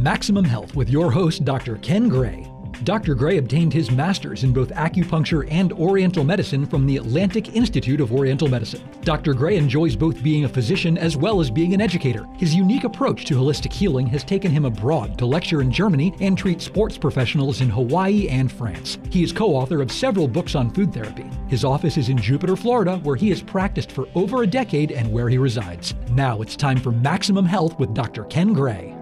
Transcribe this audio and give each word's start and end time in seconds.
Maximum 0.00 0.46
Health 0.46 0.74
with 0.74 0.88
your 0.88 1.10
host, 1.10 1.44
Dr. 1.44 1.76
Ken 1.76 2.08
Gray. 2.08 2.50
Dr. 2.84 3.14
Gray 3.14 3.36
obtained 3.36 3.70
his 3.70 3.90
master's 3.90 4.44
in 4.44 4.52
both 4.54 4.70
acupuncture 4.70 5.46
and 5.50 5.74
Oriental 5.74 6.24
medicine 6.24 6.64
from 6.64 6.86
the 6.86 6.96
Atlantic 6.96 7.54
Institute 7.54 8.00
of 8.00 8.10
Oriental 8.10 8.48
Medicine. 8.48 8.80
Dr. 9.02 9.34
Gray 9.34 9.58
enjoys 9.58 9.94
both 9.94 10.22
being 10.22 10.46
a 10.46 10.48
physician 10.48 10.96
as 10.96 11.18
well 11.18 11.38
as 11.38 11.50
being 11.50 11.74
an 11.74 11.82
educator. 11.82 12.26
His 12.38 12.54
unique 12.54 12.84
approach 12.84 13.26
to 13.26 13.34
holistic 13.34 13.74
healing 13.74 14.06
has 14.06 14.24
taken 14.24 14.50
him 14.50 14.64
abroad 14.64 15.18
to 15.18 15.26
lecture 15.26 15.60
in 15.60 15.70
Germany 15.70 16.14
and 16.20 16.38
treat 16.38 16.62
sports 16.62 16.96
professionals 16.96 17.60
in 17.60 17.68
Hawaii 17.68 18.26
and 18.28 18.50
France. 18.50 18.98
He 19.10 19.22
is 19.22 19.32
co 19.32 19.54
author 19.54 19.82
of 19.82 19.92
several 19.92 20.28
books 20.28 20.54
on 20.54 20.70
food 20.70 20.94
therapy. 20.94 21.28
His 21.48 21.62
office 21.62 21.98
is 21.98 22.08
in 22.08 22.16
Jupiter, 22.16 22.56
Florida, 22.56 22.96
where 23.02 23.16
he 23.16 23.28
has 23.28 23.42
practiced 23.42 23.92
for 23.92 24.08
over 24.14 24.42
a 24.42 24.46
decade 24.46 24.92
and 24.92 25.12
where 25.12 25.28
he 25.28 25.36
resides. 25.36 25.92
Now 26.12 26.40
it's 26.40 26.56
time 26.56 26.78
for 26.78 26.90
Maximum 26.90 27.44
Health 27.44 27.78
with 27.78 27.92
Dr. 27.92 28.24
Ken 28.24 28.54
Gray. 28.54 28.96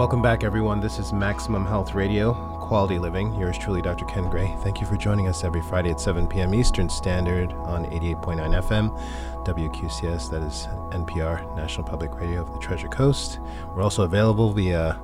Welcome 0.00 0.22
back, 0.22 0.44
everyone. 0.44 0.80
This 0.80 0.98
is 0.98 1.12
Maximum 1.12 1.66
Health 1.66 1.92
Radio, 1.92 2.32
Quality 2.58 2.98
Living. 2.98 3.34
Yours 3.34 3.58
truly, 3.58 3.82
Dr. 3.82 4.06
Ken 4.06 4.30
Gray. 4.30 4.56
Thank 4.62 4.80
you 4.80 4.86
for 4.86 4.96
joining 4.96 5.28
us 5.28 5.44
every 5.44 5.60
Friday 5.60 5.90
at 5.90 6.00
7 6.00 6.26
p.m. 6.26 6.54
Eastern 6.54 6.88
Standard 6.88 7.52
on 7.52 7.84
88.9 7.84 8.62
FM, 8.62 9.44
WQCS, 9.44 10.30
that 10.30 10.40
is 10.40 10.68
NPR, 10.98 11.54
National 11.54 11.86
Public 11.86 12.14
Radio 12.14 12.40
of 12.40 12.50
the 12.50 12.58
Treasure 12.60 12.88
Coast. 12.88 13.40
We're 13.76 13.82
also 13.82 14.04
available 14.04 14.54
via 14.54 14.98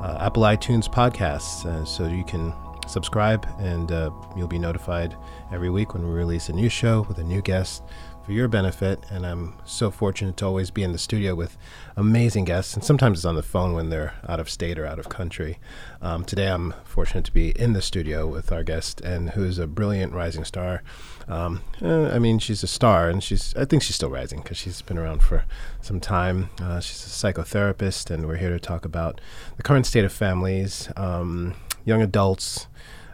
uh, 0.00 0.16
Apple 0.18 0.44
iTunes 0.44 0.88
podcasts, 0.88 1.66
uh, 1.66 1.84
so 1.84 2.06
you 2.06 2.24
can 2.24 2.54
subscribe 2.86 3.46
and 3.58 3.92
uh, 3.92 4.10
you'll 4.34 4.48
be 4.48 4.58
notified 4.58 5.14
every 5.52 5.68
week 5.68 5.92
when 5.92 6.08
we 6.08 6.14
release 6.14 6.48
a 6.48 6.54
new 6.54 6.70
show 6.70 7.02
with 7.02 7.18
a 7.18 7.22
new 7.22 7.42
guest 7.42 7.82
for 8.28 8.34
your 8.34 8.46
benefit. 8.46 9.02
And 9.10 9.24
I'm 9.24 9.54
so 9.64 9.90
fortunate 9.90 10.36
to 10.36 10.44
always 10.44 10.70
be 10.70 10.82
in 10.82 10.92
the 10.92 10.98
studio 10.98 11.34
with 11.34 11.56
amazing 11.96 12.44
guests. 12.44 12.74
And 12.74 12.84
sometimes 12.84 13.20
it's 13.20 13.24
on 13.24 13.36
the 13.36 13.42
phone 13.42 13.72
when 13.72 13.88
they're 13.88 14.12
out 14.28 14.38
of 14.38 14.50
state 14.50 14.78
or 14.78 14.84
out 14.84 14.98
of 14.98 15.08
country. 15.08 15.58
Um, 16.02 16.26
today, 16.26 16.48
I'm 16.48 16.74
fortunate 16.84 17.24
to 17.24 17.32
be 17.32 17.58
in 17.58 17.72
the 17.72 17.80
studio 17.80 18.26
with 18.26 18.52
our 18.52 18.62
guest, 18.62 19.00
and 19.00 19.30
who 19.30 19.44
is 19.44 19.58
a 19.58 19.66
brilliant 19.66 20.12
rising 20.12 20.44
star. 20.44 20.82
Um, 21.26 21.62
uh, 21.80 22.08
I 22.08 22.18
mean, 22.18 22.38
she's 22.38 22.62
a 22.62 22.66
star, 22.66 23.08
and 23.08 23.24
she's 23.24 23.54
I 23.56 23.64
think 23.64 23.82
she's 23.82 23.96
still 23.96 24.10
rising 24.10 24.42
because 24.42 24.58
she's 24.58 24.82
been 24.82 24.98
around 24.98 25.22
for 25.22 25.46
some 25.80 25.98
time. 25.98 26.50
Uh, 26.60 26.80
she's 26.80 27.06
a 27.06 27.08
psychotherapist, 27.08 28.10
and 28.10 28.26
we're 28.26 28.36
here 28.36 28.50
to 28.50 28.60
talk 28.60 28.84
about 28.84 29.22
the 29.56 29.62
current 29.62 29.86
state 29.86 30.04
of 30.04 30.12
families, 30.12 30.90
um, 30.96 31.54
young 31.86 32.02
adults. 32.02 32.66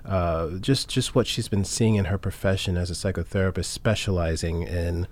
Uh, 0.04 0.50
just 0.58 0.88
just 0.88 1.14
what 1.14 1.26
she's 1.26 1.48
been 1.48 1.64
seeing 1.64 1.94
in 1.94 2.06
her 2.06 2.18
profession 2.18 2.76
as 2.76 2.90
a 2.90 2.94
psychotherapist, 2.94 3.64
specializing 3.66 4.62
in 4.62 5.06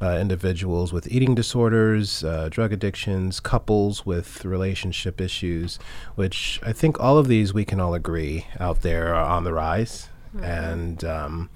uh, 0.00 0.16
individuals 0.20 0.92
with 0.92 1.10
eating 1.10 1.34
disorders, 1.34 2.24
uh, 2.24 2.48
drug 2.50 2.72
addictions, 2.72 3.40
couples 3.40 4.06
with 4.06 4.44
relationship 4.44 5.20
issues, 5.20 5.78
which 6.14 6.60
I 6.64 6.72
think 6.72 6.98
all 7.00 7.18
of 7.18 7.28
these 7.28 7.52
we 7.52 7.64
can 7.64 7.80
all 7.80 7.94
agree 7.94 8.46
out 8.58 8.82
there 8.82 9.14
are 9.14 9.28
on 9.28 9.44
the 9.44 9.52
rise. 9.52 10.08
Mm-hmm. 10.34 10.44
And 10.44 11.04
um, 11.04 11.50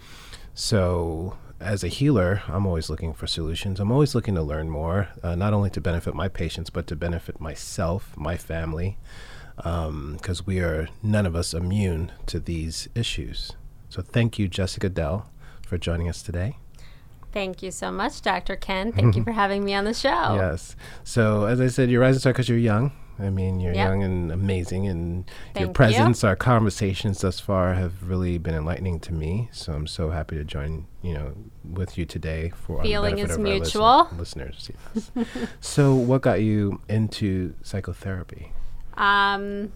so, 0.55 1.37
as 1.61 1.85
a 1.85 1.89
healer, 1.89 2.43
I'm 2.49 2.67
always 2.67 2.91
looking 2.91 3.15
for 3.15 3.27
solutions. 3.27 3.81
I'm 3.81 3.93
always 3.93 4.15
looking 4.15 4.35
to 4.35 4.43
learn 4.43 4.69
more, 4.69 5.09
uh, 5.23 5.35
not 5.35 5.55
only 5.55 5.71
to 5.71 5.81
benefit 5.81 6.15
my 6.15 6.29
patients, 6.29 6.69
but 6.69 6.87
to 6.89 6.97
benefit 6.97 7.41
myself, 7.41 8.15
my 8.17 8.37
family 8.37 8.99
because 9.57 10.41
um, 10.41 10.47
we 10.47 10.61
are 10.61 10.89
none 11.03 11.27
of 11.27 11.37
us 11.37 11.55
immune 11.55 12.13
to 12.27 12.41
these 12.41 12.89
issues. 12.95 13.53
So 13.89 14.03
thank 14.03 14.39
you, 14.39 14.49
Jessica 14.49 14.89
Dell, 14.89 15.31
for 15.67 15.79
joining 15.79 16.09
us 16.09 16.23
today. 16.23 16.57
Thank 17.33 17.63
you 17.63 17.71
so 17.71 17.91
much, 17.91 18.21
Dr. 18.21 18.57
Ken. 18.57 18.93
Thank 18.93 19.17
you 19.17 19.25
for 19.25 19.33
having 19.33 19.65
me 19.65 19.75
on 19.75 19.85
the 19.85 19.95
show. 19.95 20.35
Yes. 20.35 20.77
So, 21.03 21.45
as 21.45 21.61
I 21.61 21.69
said, 21.69 21.91
you're 21.91 22.01
rising 22.01 22.21
star 22.21 22.33
because 22.33 22.49
you're 22.49 22.59
young. 22.59 22.93
I 23.19 23.31
mean, 23.31 23.61
you're 23.61 23.75
yep. 23.75 23.89
young 23.89 24.03
and 24.03 24.33
amazing, 24.33 24.87
and 24.87 25.31
Thank 25.55 25.67
your 25.67 25.73
presence, 25.73 26.23
you. 26.23 26.31
our 26.31 26.37
conversations 26.37 27.21
thus 27.21 27.39
far 27.39 27.75
have 27.75 28.09
really 28.09 28.39
been 28.39 28.55
enlightening 28.55 29.01
to 29.01 29.13
me. 29.13 29.49
So 29.53 29.73
I'm 29.73 29.87
so 29.87 30.11
happy 30.11 30.37
to 30.37 30.45
join, 30.45 30.87
you 31.03 31.15
know, 31.15 31.35
with 31.63 31.97
you 31.97 32.05
today 32.05 32.53
for 32.55 32.83
feeling 32.83 33.19
is 33.19 33.39
mutual 33.39 34.09
listeners. 34.17 34.71
Yes. 34.95 35.11
so, 35.61 35.95
what 35.95 36.23
got 36.23 36.41
you 36.41 36.81
into 36.89 37.55
psychotherapy? 37.63 38.53
Um, 38.95 39.73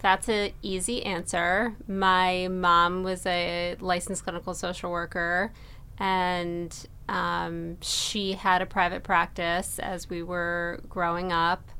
that's 0.00 0.28
an 0.28 0.52
easy 0.60 1.02
answer. 1.04 1.74
My 1.88 2.48
mom 2.48 3.02
was 3.02 3.24
a 3.24 3.76
licensed 3.80 4.24
clinical 4.24 4.52
social 4.52 4.90
worker, 4.90 5.52
and 5.98 6.86
um, 7.08 7.80
she 7.80 8.32
had 8.32 8.60
a 8.60 8.66
private 8.66 9.02
practice 9.02 9.78
as 9.78 10.10
we 10.10 10.22
were 10.22 10.80
growing 10.88 11.32
up. 11.32 11.70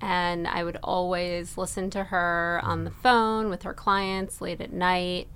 And 0.00 0.48
I 0.48 0.64
would 0.64 0.78
always 0.82 1.58
listen 1.58 1.90
to 1.90 2.04
her 2.04 2.60
on 2.64 2.84
the 2.84 2.90
phone 2.90 3.50
with 3.50 3.64
her 3.64 3.74
clients 3.74 4.40
late 4.40 4.62
at 4.62 4.72
night, 4.72 5.28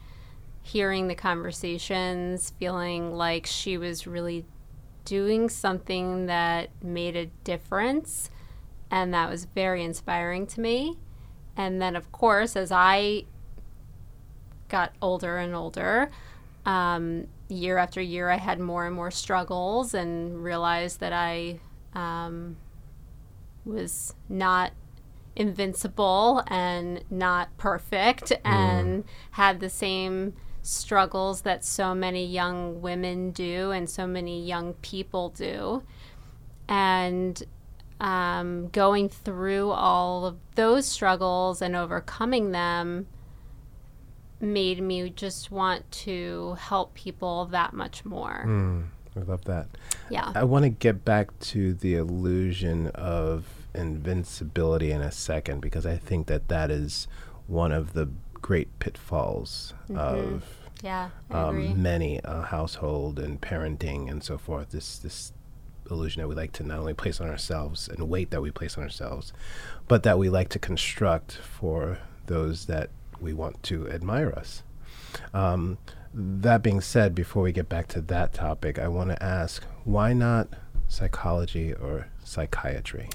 hearing 0.63 1.09
the 1.09 1.15
conversations, 1.15 2.55
feeling 2.59 3.15
like 3.15 3.45
she 3.45 3.77
was 3.77 4.07
really 4.07 4.47
doing 5.05 5.51
something 5.51 6.25
that 6.27 6.71
made 6.83 7.17
a 7.17 7.27
difference 7.45 8.31
and 8.91 9.13
that 9.15 9.31
was 9.31 9.45
very 9.47 9.83
inspiring 9.83 10.47
to 10.49 10.61
me. 10.61 10.97
And 11.57 11.81
then, 11.81 11.97
of 11.97 12.11
course, 12.13 12.57
as 12.57 12.73
I 12.73 13.25
got 14.69 14.93
older 15.01 15.39
and 15.39 15.55
older, 15.55 16.11
um, 16.67 17.29
year 17.49 17.79
after 17.79 18.01
year, 18.01 18.31
I 18.31 18.39
had 18.39 18.59
more 18.59 18.87
and 18.87 18.95
more 18.95 19.11
struggles 19.11 19.95
and 19.95 20.43
realized 20.43 21.01
that 21.01 21.13
I 21.13 21.61
um, 21.95 22.57
was 23.65 24.15
not 24.29 24.73
invincible 25.37 26.43
and 26.47 27.05
not 27.11 27.57
perfect 27.57 28.31
mm. 28.31 28.39
and 28.45 29.05
had 29.33 29.61
the 29.61 29.69
same 29.71 30.35
struggles 30.63 31.43
that 31.43 31.65
so 31.65 31.95
many 31.95 32.25
young 32.25 32.81
women 32.81 33.31
do 33.31 33.71
and 33.71 33.89
so 33.89 34.07
many 34.07 34.45
young 34.45 34.75
people 34.75 35.31
do. 35.31 35.83
And 36.69 37.43
um, 38.01 38.69
going 38.69 39.09
through 39.09 39.71
all 39.71 40.27
of 40.27 40.37
those 40.55 40.87
struggles 40.87 41.63
and 41.63 41.77
overcoming 41.77 42.53
them 42.53 43.07
made 44.41 44.83
me 44.83 45.11
just 45.11 45.51
want 45.51 45.91
to 45.91 46.57
help 46.61 46.95
people 46.95 47.47
that 47.47 47.73
much 47.73 48.05
more. 48.05 48.45
Mm, 48.47 48.87
I 49.17 49.21
love 49.21 49.45
that. 49.45 49.69
Yeah. 50.11 50.33
I 50.35 50.45
want 50.45 50.65
to 50.65 50.69
get 50.69 51.05
back 51.05 51.39
to 51.41 51.75
the 51.75 51.95
illusion 51.95 52.89
of 52.89 53.47
invincibility 53.75 54.91
in 54.91 55.01
a 55.01 55.11
second 55.11 55.61
because 55.61 55.87
I 55.87 55.97
think 55.97 56.27
that 56.27 56.49
that 56.49 56.71
is 56.71 57.09
one 57.47 57.73
of 57.73 57.93
the 57.93 58.09
great 58.35 58.79
pitfalls 58.79 59.75
mm-hmm. 59.89 59.99
of 59.99 60.45
yeah, 60.83 61.11
um, 61.31 61.83
many 61.83 62.21
a 62.25 62.43
household 62.43 63.19
and 63.19 63.41
parenting 63.41 64.11
and 64.11 64.23
so 64.23 64.37
forth. 64.37 64.71
This 64.71 64.99
this 64.99 65.33
illusion 65.91 66.23
that 66.23 66.29
we 66.29 66.35
like 66.35 66.53
to 66.53 66.63
not 66.63 66.79
only 66.79 66.95
place 66.95 67.21
on 67.21 67.29
ourselves 67.29 67.89
and 67.89 68.09
weight 68.09 68.31
that 68.31 68.41
we 68.41 68.51
place 68.51 68.77
on 68.77 68.85
ourselves, 68.85 69.33
but 69.89 70.03
that 70.03 70.19
we 70.19 70.29
like 70.29 70.49
to 70.51 70.59
construct 70.59 71.33
for 71.33 71.99
those 72.27 72.67
that 72.67 72.91
we 73.21 73.33
want 73.33 73.63
to 73.65 73.89
admire 73.89 74.33
us. 74.33 74.63
Um, 75.33 75.79
that 76.13 76.63
being 76.63 76.81
said, 76.81 77.15
before 77.15 77.43
we 77.43 77.53
get 77.53 77.69
back 77.69 77.89
to 77.89 78.01
that 78.03 78.33
topic, 78.33 78.79
I 78.79 78.89
want 78.89 79.11
to 79.11 79.23
ask 79.23 79.65
why 79.85 80.13
not 80.13 80.49
psychology 80.89 81.73
or 81.73 82.09
psychiatry? 82.23 83.09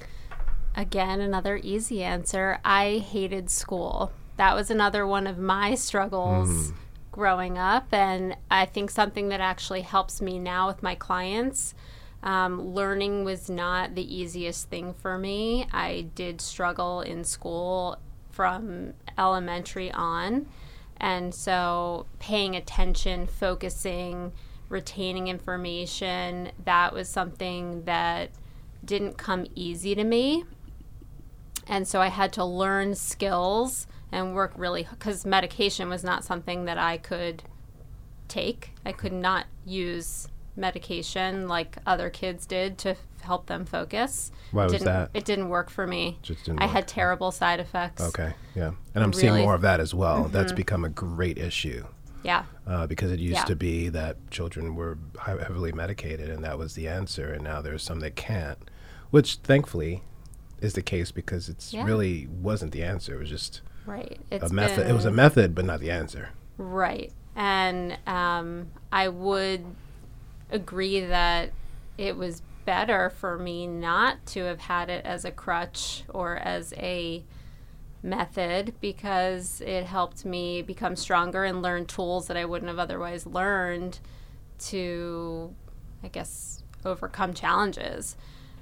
Again, 0.76 1.20
another 1.20 1.60
easy 1.64 2.04
answer. 2.04 2.60
I 2.64 2.98
hated 2.98 3.50
school. 3.50 4.12
That 4.38 4.56
was 4.56 4.70
another 4.70 5.06
one 5.06 5.28
of 5.28 5.38
my 5.38 5.76
struggles 5.76 6.50
mm. 6.50 6.74
growing 7.12 7.58
up. 7.58 7.88
And 7.92 8.36
I 8.52 8.66
think 8.66 8.90
something 8.90 9.30
that 9.30 9.42
actually 9.42 9.82
helps 9.82 10.22
me 10.22 10.40
now 10.40 10.68
with 10.68 10.84
my 10.84 10.96
clients 10.96 11.74
um, 12.22 12.74
learning 12.74 13.24
was 13.24 13.50
not 13.50 13.96
the 13.96 14.16
easiest 14.16 14.70
thing 14.70 14.94
for 14.94 15.18
me. 15.18 15.68
I 15.72 16.08
did 16.16 16.42
struggle 16.42 17.02
in 17.02 17.24
school 17.24 17.98
from 18.32 18.94
elementary 19.18 19.92
on. 19.92 20.48
And 20.98 21.34
so 21.34 22.06
paying 22.20 22.56
attention, 22.56 23.26
focusing, 23.26 24.34
retaining 24.68 25.28
information, 25.28 26.52
that 26.66 26.94
was 26.94 27.08
something 27.08 27.84
that 27.86 28.32
didn't 28.84 29.18
come 29.18 29.46
easy 29.56 29.96
to 29.96 30.04
me. 30.04 30.44
And 31.68 31.88
so 31.88 32.02
I 32.02 32.08
had 32.08 32.34
to 32.34 32.44
learn 32.44 32.96
skills 32.96 33.88
and 34.12 34.34
work 34.34 34.54
really 34.58 34.88
because 34.90 35.26
medication 35.26 35.88
was 35.88 36.04
not 36.04 36.24
something 36.24 36.66
that 36.66 36.78
I 36.78 36.98
could 36.98 37.44
take. 38.28 38.72
I 38.86 38.92
could 38.92 39.14
not 39.14 39.46
use 39.66 40.28
medication 40.60 41.48
like 41.48 41.78
other 41.86 42.10
kids 42.10 42.46
did 42.46 42.78
to 42.80 42.90
f- 42.92 42.98
help 43.22 43.48
them 43.48 43.66
focus. 43.66 44.32
Why 44.52 44.64
was 44.66 44.74
didn't, 44.74 44.86
that? 44.86 45.10
It 45.14 45.26
didn't 45.26 45.50
work 45.50 45.70
for 45.70 45.88
me. 45.88 46.20
Just 46.22 46.46
didn't 46.46 46.62
I 46.62 46.66
work. 46.66 46.74
had 46.74 46.88
terrible 46.88 47.32
side 47.32 47.60
effects. 47.60 48.02
Okay, 48.02 48.34
yeah. 48.56 48.72
And 48.94 49.04
I'm 49.04 49.14
seeing 49.14 49.36
more 49.38 49.56
of 49.56 49.62
that 49.62 49.80
as 49.80 49.94
well. 49.94 50.26
That's 50.26 50.52
become 50.54 50.84
a 50.86 50.90
great 50.90 51.38
issue 51.38 51.86
Yeah. 52.24 52.44
uh, 52.68 52.86
because 52.88 53.12
it 53.12 53.20
used 53.20 53.36
Yeah. 53.38 53.44
to 53.46 53.56
be 53.56 53.90
that 53.90 54.18
children 54.32 54.76
were 54.76 54.98
heavily 55.26 55.72
medicated 55.72 56.30
and 56.30 56.44
that 56.44 56.58
was 56.58 56.74
the 56.76 56.88
answer, 56.88 57.32
and 57.34 57.44
now 57.44 57.62
there's 57.62 57.84
some 57.84 58.00
that 58.02 58.16
can't, 58.16 58.58
which 59.10 59.36
thankfully 59.38 60.04
is 60.62 60.74
the 60.74 60.82
case 60.82 61.12
because 61.12 61.48
it's 61.50 61.74
Yeah. 61.74 61.86
really 61.86 62.28
wasn't 62.28 62.74
the 62.74 62.84
answer. 62.84 63.16
It 63.16 63.20
was 63.20 63.30
just 63.30 63.62
Right. 63.86 64.20
It's 64.30 64.52
a 64.52 64.54
method. 64.54 64.88
It 64.88 64.94
was 64.94 65.06
a 65.06 65.12
method, 65.12 65.56
but 65.56 65.66
not 65.66 65.80
the 65.80 65.90
answer. 65.90 66.30
Right. 66.58 67.12
And 67.36 67.98
um, 68.06 68.68
I 68.92 69.08
would 69.08 69.64
agree 70.52 71.02
that 71.02 71.52
it 71.98 72.16
was 72.16 72.42
better 72.66 73.10
for 73.10 73.38
me 73.38 73.66
not 73.68 74.26
to 74.28 74.44
have 74.44 74.60
had 74.62 74.90
it 74.90 75.04
as 75.06 75.26
a 75.26 75.32
crutch 75.32 76.04
or 76.10 76.38
as 76.38 76.74
a 76.78 77.24
method 78.02 78.74
because 78.80 79.62
it 79.62 79.84
helped 79.86 80.24
me 80.24 80.62
become 80.62 80.96
stronger 80.96 81.44
and 81.44 81.62
learn 81.62 81.86
tools 81.86 82.28
that 82.28 82.38
I 82.38 82.46
wouldn't 82.46 82.70
have 82.70 82.80
otherwise 82.80 83.26
learned 83.26 84.00
to, 84.60 85.54
I 86.04 86.08
guess, 86.08 86.64
overcome 86.86 87.34
challenges. 87.34 88.16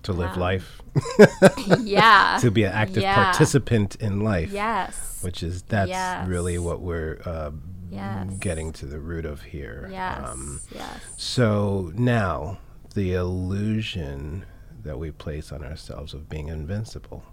To 0.04 0.14
live 0.14 0.34
Um, 0.34 0.40
life, 0.40 0.82
yeah. 1.80 2.38
to 2.42 2.50
be 2.50 2.64
an 2.64 2.72
active 2.72 3.04
Yeah. 3.04 3.26
participant 3.26 3.96
in 3.96 4.22
life, 4.22 4.52
Yes. 4.52 5.20
which 5.22 5.44
is 5.44 5.64
that's 5.64 5.90
Yes. 5.90 6.28
really 6.28 6.58
what 6.58 6.80
we're 6.82 7.20
uh, 7.26 7.52
Yes. 7.92 8.30
getting 8.40 8.72
to 8.74 8.86
the 8.86 9.00
root 9.00 9.26
of 9.26 9.42
here. 9.44 9.88
Yes. 9.92 10.28
Um, 10.28 10.62
yes. 10.74 11.00
So 11.18 11.92
now, 11.96 12.60
the 12.94 13.14
illusion 13.14 14.46
that 14.84 14.98
we 15.00 15.12
place 15.12 15.52
on 15.52 15.64
ourselves 15.64 16.14
of 16.14 16.30
being 16.30 16.48
invincible. 16.48 17.24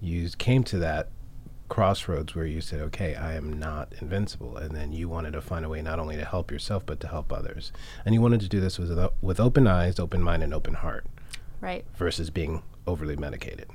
You 0.00 0.28
came 0.36 0.64
to 0.64 0.78
that 0.78 1.10
crossroads 1.68 2.34
where 2.34 2.46
you 2.46 2.60
said, 2.60 2.80
okay, 2.80 3.14
I 3.14 3.34
am 3.34 3.52
not 3.58 3.92
invincible. 4.00 4.56
And 4.56 4.74
then 4.74 4.92
you 4.92 5.08
wanted 5.08 5.32
to 5.34 5.40
find 5.42 5.64
a 5.64 5.68
way 5.68 5.82
not 5.82 5.98
only 5.98 6.16
to 6.16 6.24
help 6.24 6.50
yourself, 6.50 6.84
but 6.86 6.98
to 7.00 7.08
help 7.08 7.32
others. 7.32 7.72
And 8.04 8.14
you 8.14 8.20
wanted 8.22 8.40
to 8.40 8.48
do 8.48 8.60
this 8.60 8.78
with, 8.78 8.90
with 9.20 9.38
open 9.38 9.66
eyes, 9.66 9.98
open 9.98 10.22
mind, 10.22 10.42
and 10.42 10.54
open 10.54 10.74
heart 10.74 11.06
Right. 11.60 11.84
versus 11.96 12.30
being 12.30 12.62
overly 12.86 13.16
medicated. 13.16 13.68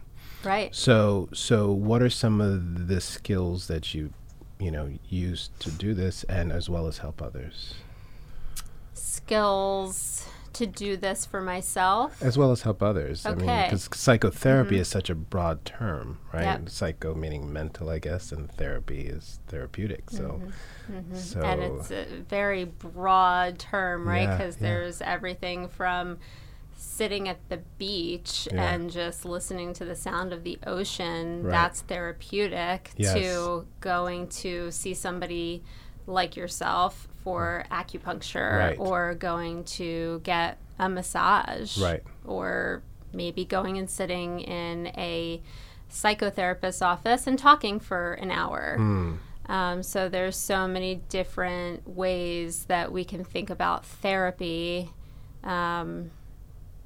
Right. 0.44 0.74
So, 0.76 1.30
so 1.34 1.72
what 1.72 2.02
are 2.02 2.10
some 2.10 2.42
of 2.42 2.88
the 2.88 3.00
skills 3.00 3.68
that 3.68 3.94
you, 3.94 4.12
you 4.60 4.72
know, 4.72 4.92
use 5.10 5.50
to 5.60 5.72
do 5.72 5.94
this, 5.94 6.24
and 6.26 6.52
as 6.52 6.70
well 6.70 6.88
as 6.88 7.00
help 7.00 7.22
others, 7.22 7.76
Skills 8.94 10.28
to 10.54 10.68
do 10.68 10.96
this 10.98 11.26
for 11.26 11.42
myself. 11.42 12.22
as 12.22 12.38
well 12.38 12.52
as 12.52 12.62
help 12.62 12.84
others? 12.84 13.26
I 13.26 13.32
mean, 13.32 13.42
Okay. 13.42 13.48
Mm-hmm. 13.52 13.76
because 13.76 13.90
psychotherapy 14.00 14.78
is 14.78 14.88
such 14.88 15.10
a 15.10 15.16
broad 15.16 15.66
term, 15.66 16.20
right? 16.32 16.44
Yep. 16.44 16.70
Psycho 16.70 17.16
meaning 17.16 17.52
mental, 17.52 17.90
I 17.90 17.98
guess, 17.98 18.32
and 18.32 18.52
therapy 18.52 19.02
is 19.02 19.40
therapeutic. 19.48 20.12
So, 20.12 20.42
so 21.16 21.40
Mm-hmm. 21.40 21.44
and 21.44 21.62
it's 21.64 21.90
a 21.92 22.06
very 22.30 22.66
broad 22.66 23.58
term, 23.58 24.08
right? 24.08 24.24
Yeah, 24.24 24.38
Because 24.38 24.58
yeah. 24.58 24.62
there's 24.68 25.02
everything 25.02 25.68
from 25.70 26.20
sitting 26.84 27.28
at 27.30 27.38
the 27.50 27.58
beach 27.78 28.48
Yeah. 28.52 28.74
and 28.74 28.92
just 28.92 29.24
listening 29.26 29.74
to 29.74 29.86
the 29.86 29.96
sound 29.96 30.34
of 30.34 30.44
the 30.44 30.60
ocean, 30.68 31.44
Right. 31.44 31.52
that's 31.52 31.82
therapeutic, 31.82 32.92
Yes. 32.98 33.14
to 33.14 33.66
going 33.80 34.28
to 34.44 34.70
see 34.72 34.94
somebody 34.94 35.64
like 36.06 36.36
yourself 36.36 37.08
for 37.24 37.64
acupuncture 37.72 38.58
Right. 38.60 38.78
or 38.80 39.16
going 39.16 39.64
to 39.80 40.20
get 40.24 40.58
a 40.78 40.90
massage 40.90 41.78
Right. 41.82 42.04
or 42.26 42.84
maybe 43.14 43.46
going 43.46 43.78
and 43.78 43.90
sitting 43.90 44.42
in 44.42 44.88
a 44.98 45.42
psychotherapist's 45.90 46.82
office 46.82 47.28
and 47.28 47.40
talking 47.40 47.80
for 47.80 48.14
an 48.14 48.30
hour. 48.32 48.76
Hmm. 48.78 49.14
Um, 49.46 49.84
so 49.84 50.10
there's 50.10 50.36
so 50.38 50.68
many 50.68 50.96
different 51.10 51.88
ways 51.88 52.66
that 52.66 52.92
we 52.92 53.04
can 53.06 53.24
think 53.24 53.50
about 53.50 53.86
therapy. 53.86 54.92
Um, 55.44 56.12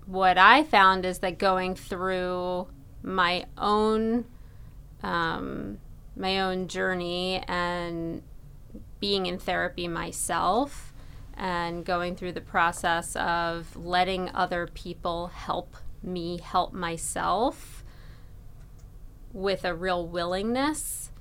what 0.08 0.38
I 0.38 0.64
found 0.64 1.06
is 1.06 1.20
that 1.20 1.38
going 1.38 1.76
through 1.76 2.68
my 3.04 3.46
own 3.58 4.26
um, 5.04 5.78
my 6.16 6.40
own 6.40 6.68
journey 6.68 7.44
and 7.48 8.24
being 9.00 9.28
in 9.28 9.38
therapy 9.38 9.88
myself 9.88 10.94
and 11.36 11.86
going 11.86 12.16
through 12.16 12.32
the 12.32 12.42
process 12.42 13.16
of 13.16 13.76
letting 13.76 14.30
other 14.34 14.68
people 14.74 15.28
help 15.28 15.76
me 16.02 16.40
help 16.40 16.74
myself 16.74 17.84
with 19.34 19.64
a 19.64 19.76
real 19.76 20.08
willingness 20.08 21.12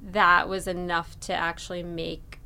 that 0.00 0.48
was 0.48 0.66
enough 0.66 1.18
to 1.20 1.34
actually 1.34 1.82
make 1.82 2.40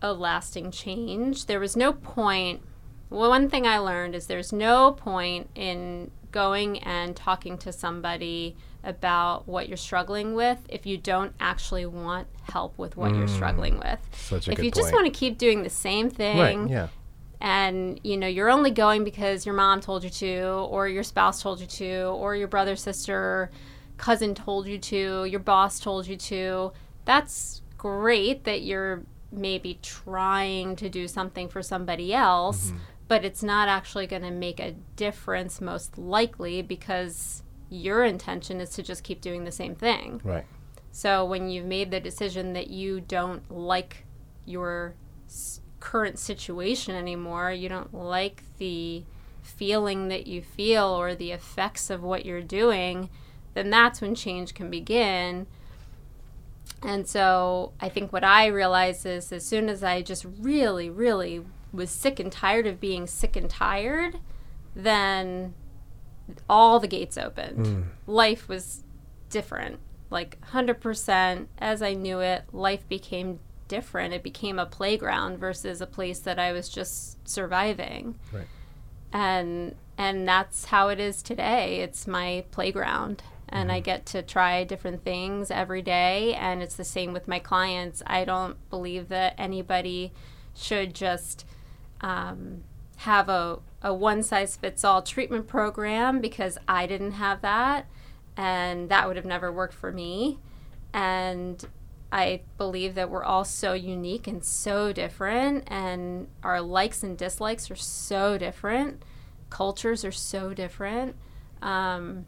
a 0.00 0.12
lasting 0.12 0.70
change. 0.70 1.46
There 1.46 1.60
was 1.60 1.76
no 1.76 1.92
point. 1.92 2.62
Well, 3.10 3.30
one 3.30 3.48
thing 3.48 3.66
I 3.66 3.78
learned 3.78 4.14
is 4.14 4.26
there's 4.26 4.52
no 4.52 4.92
point 4.92 5.48
in 5.54 6.10
going 6.30 6.78
and 6.80 7.16
talking 7.16 7.56
to 7.58 7.72
somebody 7.72 8.56
about 8.84 9.48
what 9.48 9.68
you're 9.68 9.76
struggling 9.76 10.34
with 10.34 10.58
if 10.68 10.86
you 10.86 10.96
don't 10.96 11.32
actually 11.40 11.86
want 11.86 12.26
help 12.42 12.76
with 12.78 12.96
what 12.96 13.14
you're 13.14 13.26
mm. 13.26 13.34
struggling 13.34 13.78
with. 13.78 13.98
such 14.12 14.48
a 14.48 14.52
if 14.52 14.62
you 14.62 14.70
just 14.70 14.92
want 14.92 15.06
to 15.06 15.10
keep 15.10 15.38
doing 15.38 15.62
the 15.62 15.70
same 15.70 16.10
thing, 16.10 16.38
right, 16.38 16.70
yeah, 16.70 16.88
and 17.40 18.00
you 18.02 18.16
know 18.16 18.26
you're 18.26 18.50
only 18.50 18.70
going 18.70 19.04
because 19.04 19.46
your 19.46 19.54
mom 19.54 19.80
told 19.80 20.04
you 20.04 20.10
to 20.10 20.42
or 20.70 20.88
your 20.88 21.02
spouse 21.02 21.42
told 21.42 21.60
you 21.60 21.66
to 21.66 22.04
or 22.06 22.34
your 22.34 22.48
brother 22.48 22.74
sister 22.76 23.50
cousin 23.96 24.34
told 24.34 24.66
you 24.66 24.78
to 24.78 25.24
your 25.24 25.40
boss 25.40 25.78
told 25.78 26.06
you 26.06 26.16
to 26.16 26.72
that's 27.04 27.62
great 27.76 28.44
that 28.44 28.62
you're 28.62 29.02
maybe 29.30 29.78
trying 29.82 30.74
to 30.74 30.88
do 30.88 31.06
something 31.06 31.48
for 31.48 31.62
somebody 31.62 32.12
else 32.12 32.68
mm-hmm. 32.68 32.78
But 33.08 33.24
it's 33.24 33.42
not 33.42 33.68
actually 33.68 34.06
going 34.06 34.22
to 34.22 34.30
make 34.30 34.60
a 34.60 34.74
difference 34.96 35.60
most 35.60 35.98
likely 35.98 36.62
because 36.62 37.42
your 37.70 38.04
intention 38.04 38.60
is 38.60 38.70
to 38.70 38.82
just 38.82 39.02
keep 39.02 39.20
doing 39.20 39.44
the 39.44 39.52
same 39.52 39.74
thing 39.74 40.20
right, 40.24 40.46
so 40.90 41.24
when 41.24 41.50
you've 41.50 41.66
made 41.66 41.90
the 41.90 42.00
decision 42.00 42.52
that 42.54 42.68
you 42.70 43.00
don't 43.00 43.50
like 43.50 44.04
your 44.46 44.94
s- 45.26 45.60
current 45.80 46.18
situation 46.18 46.94
anymore, 46.94 47.52
you 47.52 47.68
don't 47.68 47.92
like 47.94 48.42
the 48.58 49.04
feeling 49.42 50.08
that 50.08 50.26
you 50.26 50.42
feel 50.42 50.86
or 50.86 51.14
the 51.14 51.30
effects 51.30 51.90
of 51.90 52.02
what 52.02 52.24
you're 52.26 52.42
doing, 52.42 53.10
then 53.54 53.70
that's 53.70 54.00
when 54.00 54.14
change 54.14 54.54
can 54.54 54.70
begin. 54.70 55.46
And 56.82 57.06
so 57.06 57.72
I 57.80 57.88
think 57.88 58.12
what 58.12 58.24
I 58.24 58.46
realized 58.46 59.04
is 59.06 59.30
as 59.32 59.44
soon 59.44 59.68
as 59.68 59.82
I 59.84 60.02
just 60.02 60.24
really, 60.40 60.90
really 60.90 61.44
was 61.72 61.90
sick 61.90 62.18
and 62.18 62.32
tired 62.32 62.66
of 62.66 62.80
being 62.80 63.06
sick 63.06 63.36
and 63.36 63.48
tired, 63.48 64.18
then 64.74 65.54
all 66.48 66.80
the 66.80 66.88
gates 66.88 67.18
opened. 67.18 67.66
Hmm. 67.66 67.82
Life 68.06 68.48
was 68.48 68.84
different. 69.30 69.80
Like 70.10 70.38
100% 70.52 71.46
as 71.58 71.82
I 71.82 71.94
knew 71.94 72.20
it, 72.20 72.44
life 72.52 72.88
became 72.88 73.40
different. 73.68 74.14
It 74.14 74.22
became 74.22 74.58
a 74.58 74.66
playground 74.66 75.38
versus 75.38 75.80
a 75.80 75.86
place 75.86 76.18
that 76.20 76.38
I 76.38 76.52
was 76.52 76.68
just 76.68 77.28
surviving. 77.28 78.18
Right. 78.32 78.46
And 79.12 79.76
and 79.96 80.28
that's 80.28 80.66
how 80.66 80.88
it 80.88 81.00
is 81.00 81.22
today. 81.22 81.80
It's 81.80 82.06
my 82.06 82.44
playground 82.50 83.22
and 83.48 83.72
I 83.72 83.76
mm-hmm. 83.76 83.84
get 83.84 84.06
to 84.06 84.22
try 84.22 84.62
different 84.64 85.02
things 85.02 85.50
every 85.50 85.82
day 85.82 86.34
and 86.34 86.62
it's 86.62 86.76
the 86.76 86.84
same 86.84 87.12
with 87.12 87.26
my 87.26 87.38
clients. 87.38 88.02
I 88.06 88.24
don't 88.24 88.56
believe 88.70 89.08
that 89.08 89.34
anybody 89.36 90.12
should 90.54 90.94
just 90.94 91.44
um, 92.00 92.64
have 92.98 93.28
a, 93.28 93.58
a 93.82 93.94
one 93.94 94.22
size 94.22 94.56
fits 94.56 94.84
all 94.84 95.02
treatment 95.02 95.46
program 95.46 96.20
because 96.20 96.58
I 96.66 96.86
didn't 96.86 97.12
have 97.12 97.42
that 97.42 97.86
and 98.38 98.88
that 98.88 99.06
would 99.08 99.16
have 99.16 99.26
never 99.26 99.52
worked 99.52 99.74
for 99.74 99.92
me. 99.92 100.38
And 100.94 101.62
I 102.10 102.42
believe 102.56 102.94
that 102.94 103.10
we're 103.10 103.24
all 103.24 103.44
so 103.44 103.72
unique 103.74 104.26
and 104.26 104.42
so 104.42 104.92
different, 104.92 105.64
and 105.66 106.28
our 106.42 106.62
likes 106.62 107.02
and 107.02 107.18
dislikes 107.18 107.70
are 107.70 107.76
so 107.76 108.38
different, 108.38 109.02
cultures 109.50 110.04
are 110.04 110.12
so 110.12 110.54
different. 110.54 111.16
Um, 111.60 112.24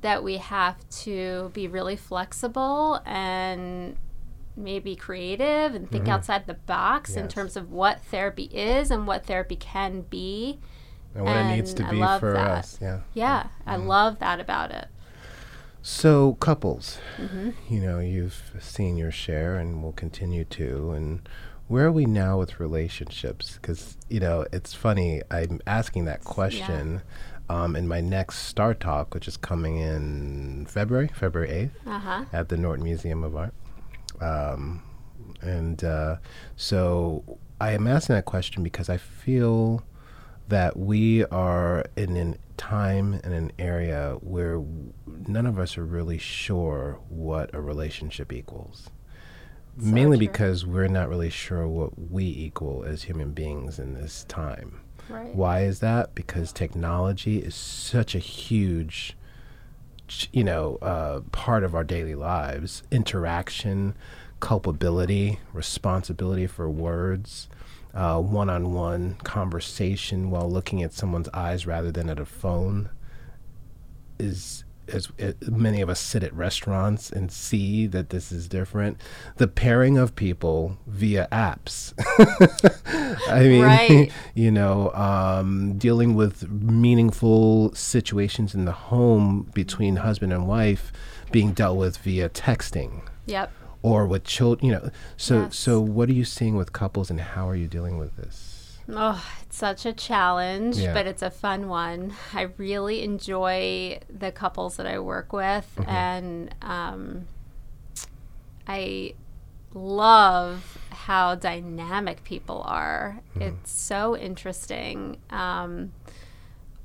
that 0.00 0.22
we 0.22 0.36
have 0.38 0.76
to 0.90 1.50
be 1.54 1.66
really 1.66 1.96
flexible 1.96 3.00
and 3.06 3.96
maybe 4.58 4.94
creative 4.96 5.74
and 5.74 5.90
think 5.90 6.08
outside 6.08 6.46
the 6.46 6.54
box 6.54 7.16
in 7.16 7.28
terms 7.28 7.56
of 7.56 7.70
what 7.70 8.02
therapy 8.02 8.44
is 8.52 8.90
and 8.90 9.06
what 9.06 9.24
therapy 9.26 9.56
can 9.56 10.02
be. 10.02 10.58
and 11.14 11.24
what 11.24 11.36
it 11.36 11.44
needs 11.54 11.72
to 11.74 11.86
I 11.86 11.90
be 11.90 12.00
for 12.20 12.32
that. 12.34 12.50
us, 12.58 12.78
yeah. 12.82 13.00
Yeah, 13.14 13.46
I 13.66 13.76
love 13.76 14.18
that 14.18 14.40
about 14.40 14.70
it. 14.70 14.88
So 15.82 16.34
couples, 16.34 16.98
Mm-hmm. 17.16 17.50
you 17.72 17.80
know, 17.80 17.98
you've 17.98 18.52
seen 18.60 18.96
your 18.96 19.10
share 19.10 19.56
and 19.56 19.82
will 19.82 19.92
continue 19.92 20.44
to. 20.44 20.90
And 20.90 21.28
where 21.68 21.86
are 21.86 21.92
we 21.92 22.04
now 22.04 22.38
with 22.38 22.60
relationships? 22.60 23.58
Because 23.60 23.96
you 24.08 24.20
know, 24.20 24.44
it's 24.52 24.74
funny. 24.74 25.22
I'm 25.30 25.60
asking 25.66 26.04
that 26.06 26.24
question 26.24 27.02
um, 27.48 27.74
in 27.76 27.88
my 27.88 28.00
next 28.00 28.40
Star 28.40 28.74
Talk, 28.74 29.14
which 29.14 29.26
is 29.28 29.36
coming 29.38 29.76
in 29.78 30.66
February, 30.68 31.08
February 31.14 31.50
eighth, 31.50 31.72
Uh-huh. 31.86 32.24
at 32.32 32.48
the 32.50 32.56
Norton 32.58 32.84
Museum 32.84 33.24
of 33.24 33.34
Art. 33.36 33.54
Um, 34.20 34.82
and 35.40 35.82
uh, 35.84 36.16
so 36.56 37.38
I 37.60 37.72
am 37.72 37.86
asking 37.86 38.16
that 38.16 38.24
question 38.24 38.62
because 38.62 38.88
I 38.88 38.96
feel 38.96 39.84
that 40.48 40.76
we 40.76 41.24
are 41.26 41.84
in 41.96 42.16
a 42.16 42.34
time 42.56 43.20
and 43.22 43.34
an 43.34 43.52
area 43.58 44.16
where 44.20 44.62
none 45.26 45.46
of 45.46 45.58
us 45.58 45.76
are 45.76 45.84
really 45.84 46.18
sure 46.18 46.98
what 47.08 47.54
a 47.54 47.60
relationship 47.60 48.32
equals. 48.32 48.90
Mainly 49.76 50.16
true. 50.16 50.26
because 50.26 50.66
we're 50.66 50.88
not 50.88 51.08
really 51.08 51.30
sure 51.30 51.68
what 51.68 52.10
we 52.10 52.24
equal 52.24 52.82
as 52.84 53.04
human 53.04 53.32
beings 53.32 53.78
in 53.78 53.94
this 53.94 54.24
time. 54.24 54.80
Right. 55.08 55.34
Why 55.34 55.62
is 55.62 55.80
that? 55.80 56.14
Because 56.14 56.52
technology 56.52 57.38
is 57.38 57.54
such 57.54 58.14
a 58.14 58.18
huge, 58.18 59.16
you 60.32 60.44
know, 60.44 60.78
uh, 60.82 61.20
part 61.32 61.64
of 61.64 61.74
our 61.74 61.84
daily 61.84 62.14
lives. 62.14 62.82
Interaction, 62.90 63.94
culpability, 64.40 65.40
responsibility 65.52 66.46
for 66.46 66.68
words, 66.70 67.48
uh, 67.94 68.20
one-on-one 68.20 69.14
conversation 69.24 70.30
while 70.30 70.50
looking 70.50 70.82
at 70.82 70.92
someone's 70.92 71.28
eyes 71.34 71.66
rather 71.66 71.90
than 71.90 72.08
at 72.08 72.18
a 72.18 72.24
phone 72.24 72.90
is 74.18 74.64
as 74.88 75.08
uh, 75.22 75.32
many 75.48 75.80
of 75.80 75.88
us 75.88 76.00
sit 76.00 76.22
at 76.22 76.32
restaurants 76.34 77.10
and 77.10 77.30
see 77.30 77.86
that 77.86 78.10
this 78.10 78.32
is 78.32 78.48
different 78.48 78.98
the 79.36 79.46
pairing 79.48 79.96
of 79.98 80.14
people 80.16 80.78
via 80.86 81.28
apps 81.30 81.92
i 83.28 83.42
mean 83.42 83.62
Right. 83.64 84.12
you 84.34 84.50
know 84.50 84.90
um, 84.94 85.76
dealing 85.78 86.14
with 86.14 86.48
meaningful 86.50 87.74
situations 87.74 88.54
in 88.54 88.64
the 88.64 88.72
home 88.72 89.50
between 89.54 89.96
husband 89.96 90.32
and 90.32 90.46
wife 90.46 90.92
being 91.30 91.52
dealt 91.52 91.76
with 91.76 91.98
via 91.98 92.28
texting 92.28 93.02
Yep. 93.26 93.52
or 93.82 94.06
with 94.06 94.24
children 94.24 94.66
you 94.66 94.72
know 94.72 94.90
so 95.16 95.42
Yes. 95.42 95.56
so 95.56 95.80
what 95.80 96.08
are 96.08 96.14
you 96.14 96.24
seeing 96.24 96.56
with 96.56 96.72
couples 96.72 97.10
and 97.10 97.20
how 97.20 97.48
are 97.48 97.56
you 97.56 97.66
dealing 97.68 97.98
with 97.98 98.16
this 98.16 98.47
Oh, 98.90 99.22
it's 99.42 99.56
such 99.56 99.84
a 99.84 99.92
challenge, 99.92 100.76
Yeah. 100.78 100.94
but 100.94 101.06
it's 101.06 101.20
a 101.22 101.30
fun 101.30 101.68
one. 101.68 102.14
I 102.32 102.42
really 102.56 103.02
enjoy 103.02 104.00
the 104.08 104.32
couples 104.32 104.76
that 104.76 104.86
I 104.86 104.98
work 104.98 105.32
with, 105.32 105.70
Mm-hmm. 105.76 105.90
and 105.90 106.54
um, 106.62 107.26
I 108.66 109.14
love 109.74 110.78
how 110.90 111.34
dynamic 111.34 112.24
people 112.24 112.62
are. 112.66 113.20
Mm-hmm. 113.30 113.42
It's 113.42 113.70
so 113.70 114.16
interesting. 114.16 115.18
Um, 115.30 115.92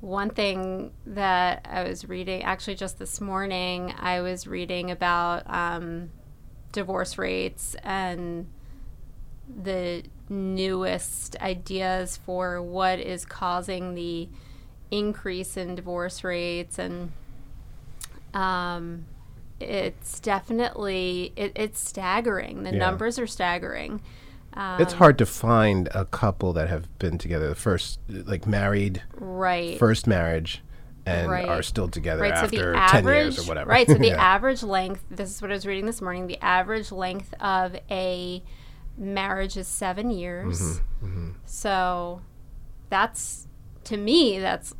one 0.00 0.30
thing 0.30 0.92
that 1.06 1.66
I 1.70 1.84
was 1.84 2.08
reading, 2.08 2.42
actually, 2.42 2.74
just 2.74 2.98
this 2.98 3.20
morning, 3.20 3.94
I 3.98 4.20
was 4.20 4.46
reading 4.46 4.90
about 4.90 5.48
um, 5.48 6.10
divorce 6.72 7.16
rates 7.16 7.74
and 7.82 8.46
the 9.48 10.02
newest 10.28 11.36
ideas 11.40 12.16
for 12.16 12.60
what 12.62 12.98
is 12.98 13.24
causing 13.26 13.94
the 13.94 14.28
increase 14.90 15.56
in 15.56 15.74
divorce 15.74 16.22
rates 16.24 16.78
and 16.78 17.12
um, 18.32 19.04
it's 19.60 20.20
definitely 20.20 21.32
it, 21.36 21.52
it's 21.54 21.80
staggering 21.80 22.62
the 22.64 22.72
Yeah. 22.72 22.78
numbers 22.78 23.18
are 23.18 23.26
staggering 23.26 24.00
um, 24.54 24.80
it's 24.80 24.94
hard 24.94 25.18
to 25.18 25.26
find 25.26 25.88
a 25.94 26.04
couple 26.04 26.52
that 26.52 26.68
have 26.68 26.96
been 26.98 27.18
together 27.18 27.48
the 27.48 27.54
first 27.54 27.98
like 28.08 28.46
married 28.46 29.02
right 29.14 29.78
first 29.78 30.06
marriage 30.06 30.62
and 31.06 31.30
Right. 31.30 31.48
are 31.48 31.62
still 31.62 31.88
together 31.88 32.22
right 32.22 32.36
so 32.36 32.44
after 32.44 32.72
the 32.72 32.78
10 32.78 32.80
average 33.06 33.14
years 33.16 33.38
or 33.38 33.42
whatever 33.48 33.70
right 33.70 33.86
so 33.86 33.94
the 33.94 34.06
Yeah. 34.08 34.22
average 34.34 34.62
length 34.62 35.04
this 35.10 35.30
is 35.30 35.42
what 35.42 35.50
i 35.50 35.54
was 35.54 35.66
reading 35.66 35.86
this 35.86 36.00
morning 36.00 36.26
the 36.26 36.42
average 36.42 36.90
length 36.92 37.34
of 37.40 37.76
a 37.90 38.42
marriage 38.96 39.56
is 39.56 39.66
seven 39.68 40.10
years. 40.10 40.80
Mm-hmm, 41.02 41.30
so 41.46 42.20
that's 42.90 43.46
to 43.84 43.96
me 43.96 44.38
that's 44.38 44.74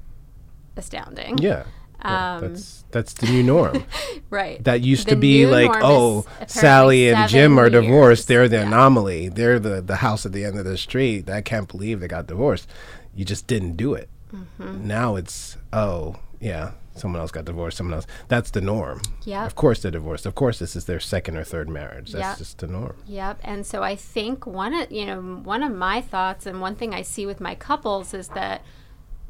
astounding. 0.77 1.39
Yeah, 1.39 1.65
Yeah, 2.05 2.35
Um, 2.37 2.41
that's 2.41 2.85
that's 2.91 3.13
the 3.15 3.27
new 3.27 3.43
norm. 3.43 3.85
Right. 4.31 4.63
That 4.65 4.81
used 4.81 5.07
The 5.07 5.11
to 5.11 5.17
be 5.17 5.47
like 5.47 5.71
oh 5.83 6.27
sally 6.47 7.09
and 7.09 7.29
jim 7.29 7.59
are 7.59 7.71
divorced. 7.71 8.23
Years. 8.23 8.27
they're 8.27 8.49
the 8.49 8.57
Yeah. 8.57 8.67
anomaly. 8.67 9.29
They're 9.29 9.59
the 9.61 9.81
the 9.81 9.97
house 9.97 10.27
at 10.27 10.33
the 10.33 10.45
end 10.45 10.59
of 10.59 10.65
the 10.65 10.77
street. 10.77 11.29
I 11.31 11.41
can't 11.41 11.69
believe 11.69 12.01
they 12.01 12.09
got 12.09 12.27
divorced. 12.27 12.69
You 13.15 13.25
just 13.25 13.47
didn't 13.47 13.77
do 13.77 13.95
it. 13.95 14.09
Mm-hmm. 14.35 14.87
now 14.89 15.15
it's 15.15 15.57
oh 15.73 16.17
yeah 16.41 16.73
someone 16.95 17.21
else 17.21 17.31
got 17.31 17.45
divorced 17.45 17.77
someone 17.77 17.95
else 17.95 18.07
that's 18.29 18.51
the 18.51 18.61
norm 18.61 19.01
Yep. 19.25 19.47
of 19.47 19.55
course 19.55 19.81
they're 19.83 19.91
divorced 19.91 20.27
of 20.27 20.35
course 20.35 20.59
this 20.59 20.77
is 20.77 20.85
their 20.85 21.01
second 21.01 21.37
or 21.37 21.45
third 21.45 21.69
marriage 21.69 22.13
that's 22.13 22.23
Yep. 22.23 22.39
just 22.39 22.59
the 22.59 22.67
norm 22.67 22.97
Yep. 23.07 23.41
And 23.43 23.67
so 23.67 23.83
I 23.83 23.97
think 23.97 24.47
one 24.47 24.73
of 24.75 24.91
you 24.93 25.07
know 25.07 25.21
one 25.21 25.63
of 25.63 25.73
my 25.73 26.01
thoughts 26.01 26.47
and 26.47 26.61
one 26.61 26.77
thing 26.77 26.95
I 26.95 27.03
see 27.03 27.27
with 27.27 27.41
my 27.41 27.55
couples 27.55 28.15
is 28.15 28.29
that 28.29 28.63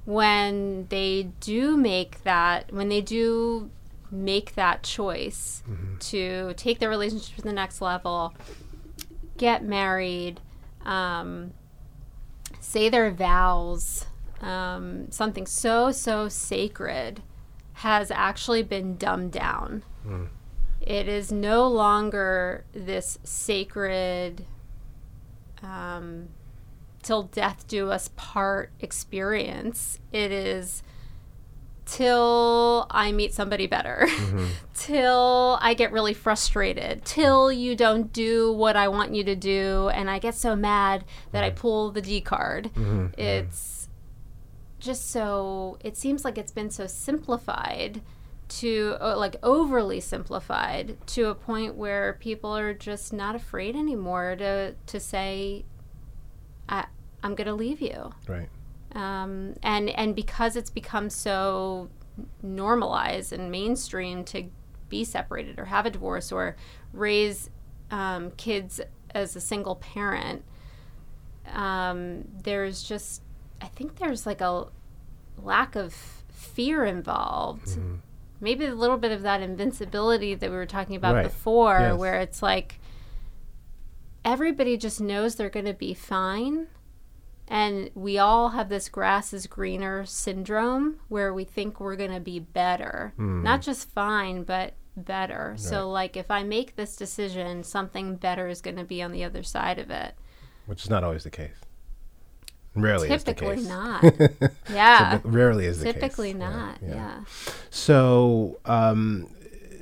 when 0.04 0.86
they 0.90 1.30
do 1.40 1.76
make 1.76 2.22
that 2.24 2.70
when 2.72 2.88
they 2.90 3.00
do 3.00 3.70
make 4.10 4.54
that 4.54 4.82
choice 4.82 5.62
to 5.98 6.52
take 6.56 6.78
their 6.78 6.90
relationship 6.90 7.34
to 7.36 7.42
the 7.42 7.52
next 7.52 7.80
level, 7.80 8.32
get 9.38 9.64
married, 9.64 10.40
um, 10.84 11.52
say 12.60 12.88
their 12.88 13.10
vows, 13.10 14.04
um, 14.40 15.10
something 15.10 15.46
so 15.46 15.90
so 15.90 16.28
sacred 16.28 17.22
has 17.84 18.10
actually 18.10 18.62
been 18.62 18.96
dumbed 18.96 19.30
down. 19.30 19.82
Hmm. 20.04 20.24
It 20.80 21.06
is 21.06 21.30
no 21.30 21.68
longer 21.68 22.64
this 22.72 23.18
sacred, 23.24 24.46
um, 25.62 26.28
till 27.02 27.24
death 27.24 27.68
do 27.68 27.90
us 27.90 28.08
part 28.16 28.72
experience. 28.80 29.98
It 30.12 30.32
is 30.32 30.82
till 31.84 32.86
I 32.90 33.12
meet 33.12 33.34
somebody 33.34 33.66
better, 33.66 34.06
mm-hmm. 34.08 34.46
till 34.72 35.58
I 35.60 35.74
get 35.74 35.92
really 35.92 36.14
frustrated, 36.14 37.04
till 37.04 37.52
you 37.52 37.76
don't 37.76 38.10
do 38.14 38.50
what 38.50 38.76
I 38.76 38.88
want 38.88 39.14
you 39.14 39.24
to 39.24 39.36
do, 39.36 39.90
and 39.92 40.08
I 40.08 40.18
get 40.18 40.34
so 40.34 40.56
mad 40.56 41.04
that 41.32 41.44
I 41.44 41.50
mm-hmm. 41.50 41.58
pull 41.58 41.90
the 41.90 42.00
D 42.00 42.22
card. 42.22 42.70
Mm-hmm. 42.74 43.20
It's 43.20 43.73
just 44.84 45.10
so, 45.10 45.78
it 45.80 45.96
seems 45.96 46.24
like 46.24 46.38
it's 46.38 46.52
been 46.52 46.70
so 46.70 46.86
simplified 46.86 48.02
to 48.46 48.96
uh, 49.00 49.16
like 49.16 49.36
overly 49.42 50.00
simplified 50.00 50.96
to 51.06 51.26
a 51.26 51.34
point 51.34 51.74
where 51.74 52.12
people 52.20 52.54
are 52.54 52.74
just 52.74 53.12
not 53.12 53.34
afraid 53.34 53.74
anymore 53.74 54.36
to 54.36 54.74
to 54.86 55.00
say 55.00 55.64
I 56.68 56.84
I'm 57.22 57.34
going 57.34 57.46
to 57.46 57.54
leave 57.54 57.80
you. 57.80 58.12
Right. 58.28 58.48
Um, 58.94 59.54
and 59.62 59.88
and 59.90 60.14
because 60.14 60.56
it's 60.56 60.70
become 60.70 61.08
so 61.10 61.88
normalized 62.42 63.32
and 63.32 63.50
mainstream 63.50 64.24
to 64.24 64.44
be 64.88 65.04
separated 65.04 65.58
or 65.58 65.64
have 65.64 65.86
a 65.86 65.90
divorce 65.90 66.30
or 66.30 66.54
raise 66.92 67.50
um, 67.90 68.30
kids 68.32 68.80
as 69.14 69.34
a 69.34 69.40
single 69.40 69.76
parent, 69.76 70.44
um, 71.52 72.28
there's 72.42 72.82
just 72.82 73.22
I 73.64 73.68
think 73.68 73.96
there's 73.96 74.26
like 74.26 74.40
a 74.42 74.66
lack 75.42 75.74
of 75.74 75.94
fear 76.28 76.84
involved. 76.84 77.66
Mm-hmm. 77.68 77.94
Maybe 78.40 78.66
a 78.66 78.74
little 78.74 78.98
bit 78.98 79.10
of 79.10 79.22
that 79.22 79.40
invincibility 79.40 80.34
that 80.34 80.50
we 80.50 80.56
were 80.56 80.66
talking 80.66 80.96
about 80.96 81.14
Right. 81.14 81.22
before, 81.24 81.78
Yes. 81.80 81.98
where 81.98 82.20
it's 82.20 82.42
like 82.42 82.78
everybody 84.24 84.76
just 84.76 85.00
knows 85.00 85.34
they're 85.34 85.48
going 85.50 85.66
to 85.66 85.72
be 85.74 85.94
fine 85.94 86.66
and 87.46 87.90
we 87.94 88.16
all 88.18 88.50
have 88.50 88.68
this 88.70 88.88
grass 88.88 89.32
is 89.34 89.46
greener 89.46 90.04
syndrome 90.06 90.98
where 91.08 91.32
we 91.32 91.44
think 91.44 91.78
we're 91.78 91.96
going 91.96 92.12
to 92.12 92.20
be 92.20 92.38
better. 92.38 93.12
Mm-hmm. 93.18 93.42
Not 93.42 93.60
just 93.60 93.90
fine, 93.90 94.44
but 94.44 94.72
better. 94.96 95.54
So, 95.58 95.90
like, 95.90 96.16
if 96.16 96.30
I 96.30 96.42
make 96.42 96.76
this 96.76 96.96
decision, 96.96 97.62
something 97.64 98.16
better 98.16 98.48
is 98.48 98.62
going 98.62 98.76
to 98.76 98.84
be 98.84 99.02
on 99.02 99.12
the 99.12 99.24
other 99.24 99.42
side 99.42 99.78
of 99.78 99.90
it. 99.90 100.14
which 100.66 100.84
is 100.84 100.90
not 100.90 101.04
always 101.04 101.24
the 101.24 101.30
case 101.30 101.56
rarely 102.74 103.08
Typically 103.08 103.56
is 103.56 103.66
the 103.66 103.72
case 104.04 104.30
not. 104.40 104.52
yeah. 104.70 105.18
But 105.18 105.32
rarely 105.32 105.66
is 105.66 105.78
the 105.80 105.86
case 105.86 105.94
Typically 105.94 106.30
Yeah, 106.30 106.38
not. 106.38 106.78
Yeah. 106.82 107.20
So, 107.70 108.60
um, 108.64 109.28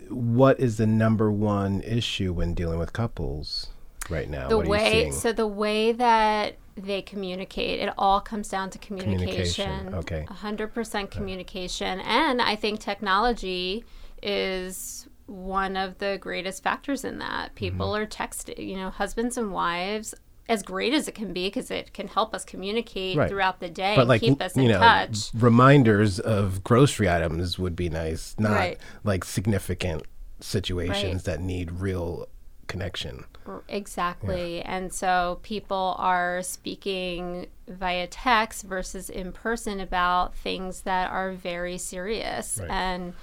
what 0.09 0.61
is 0.61 0.77
the 0.77 0.87
number 0.87 1.31
one 1.31 1.81
issue 1.83 2.33
when 2.33 2.55
dealing 2.55 2.79
with 2.79 2.93
couples 2.93 3.69
right 4.11 4.29
now? 4.29 4.49
The 4.49 4.59
what 4.59 4.67
way, 4.67 5.11
so 5.11 5.33
the 5.33 5.47
way 5.47 5.93
that 5.93 6.57
they 6.77 7.03
communicate, 7.03 7.81
it 7.81 7.93
all 7.97 8.21
comes 8.21 8.49
down 8.49 8.71
to 8.71 8.79
communication. 8.79 9.87
Communication, 9.87 9.95
okay. 9.95 10.27
100% 10.29 11.11
communication. 11.11 12.01
And 12.01 12.41
I 12.43 12.57
think 12.57 12.81
technology 12.81 13.85
is 14.23 15.09
one 15.27 15.77
of 15.77 15.99
the 15.99 16.19
greatest 16.21 16.63
factors 16.63 17.05
in 17.05 17.19
that. 17.19 17.55
People 17.55 17.93
Mm-hmm. 17.93 18.03
are 18.03 18.07
texting, 18.07 18.67
you 18.67 18.77
know, 18.77 18.91
husbands 18.91 19.37
and 19.37 19.53
wives 19.53 20.15
as 20.49 20.63
great 20.63 20.93
as 20.93 21.09
it 21.09 21.15
can 21.15 21.33
be 21.33 21.47
because 21.47 21.71
it 21.71 21.93
can 21.95 22.09
help 22.09 22.35
us 22.35 22.45
communicate 22.45 23.17
Right. 23.17 23.29
throughout 23.29 23.61
the 23.61 23.69
day 23.69 23.95
but 23.95 24.03
and 24.03 24.09
like 24.09 24.21
keep 24.21 24.41
us 24.43 24.57
in 24.57 24.63
you 24.65 24.69
know 24.71 24.79
touch. 24.79 25.31
reminders 25.35 26.19
of 26.19 26.63
grocery 26.65 27.09
items 27.09 27.59
would 27.59 27.77
be 27.77 27.89
nice 27.89 28.35
not 28.39 28.53
Right. 28.53 28.79
like 29.05 29.25
significant 29.25 30.03
situations 30.41 31.15
Right. 31.15 31.25
that 31.25 31.41
need 31.41 31.71
real 31.73 32.27
connection 32.67 33.25
Exactly. 33.69 34.63
And 34.63 34.93
so 34.93 35.41
people 35.43 35.97
are 35.99 36.43
speaking 36.43 37.47
via 37.67 38.07
text 38.07 38.63
versus 38.65 39.11
in 39.11 39.33
person 39.33 39.81
about 39.81 40.35
things 40.37 40.83
that 40.83 41.11
are 41.11 41.33
very 41.33 41.77
serious. 41.77 42.61
And 42.71 43.15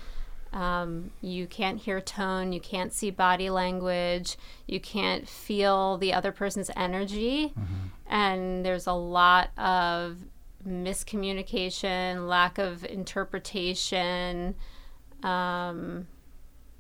um, 0.54 1.12
you 1.22 1.48
can't 1.48 1.80
hear 1.80 2.02
tone, 2.02 2.52
you 2.52 2.60
can't 2.60 2.92
see 2.92 3.12
body 3.12 3.50
language, 3.50 4.38
you 4.68 4.80
can't 4.80 5.28
feel 5.28 5.98
the 5.98 6.14
other 6.14 6.32
person's 6.32 6.72
energy. 6.76 7.54
And 8.08 8.66
there's 8.66 8.88
a 8.88 8.94
lot 8.94 9.52
of 9.58 10.18
miscommunication, 10.68 12.28
lack 12.28 12.58
of 12.58 12.84
interpretation. 12.86 14.56
Um, 15.24 16.08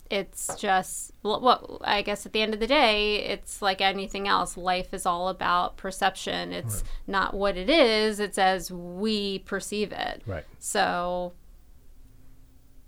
it's 0.09 0.55
just 0.55 1.11
well, 1.21 1.39
what 1.39 1.81
I 1.83 2.01
guess 2.01 2.25
at 2.25 2.33
the 2.33 2.41
end 2.41 2.55
of 2.55 2.59
the 2.59 2.67
day, 2.67 3.17
it's 3.17 3.61
like 3.61 3.79
anything 3.79 4.27
else. 4.27 4.57
Life 4.57 4.93
is 4.93 5.05
all 5.05 5.29
about 5.29 5.77
perception. 5.77 6.51
It's 6.51 6.83
not 7.05 7.35
what 7.35 7.57
it 7.57 7.69
is; 7.69 8.19
it's 8.19 8.39
as 8.39 8.71
we 8.71 9.39
perceive 9.39 9.91
it. 9.91 10.23
right 10.25 10.45
So 10.57 11.33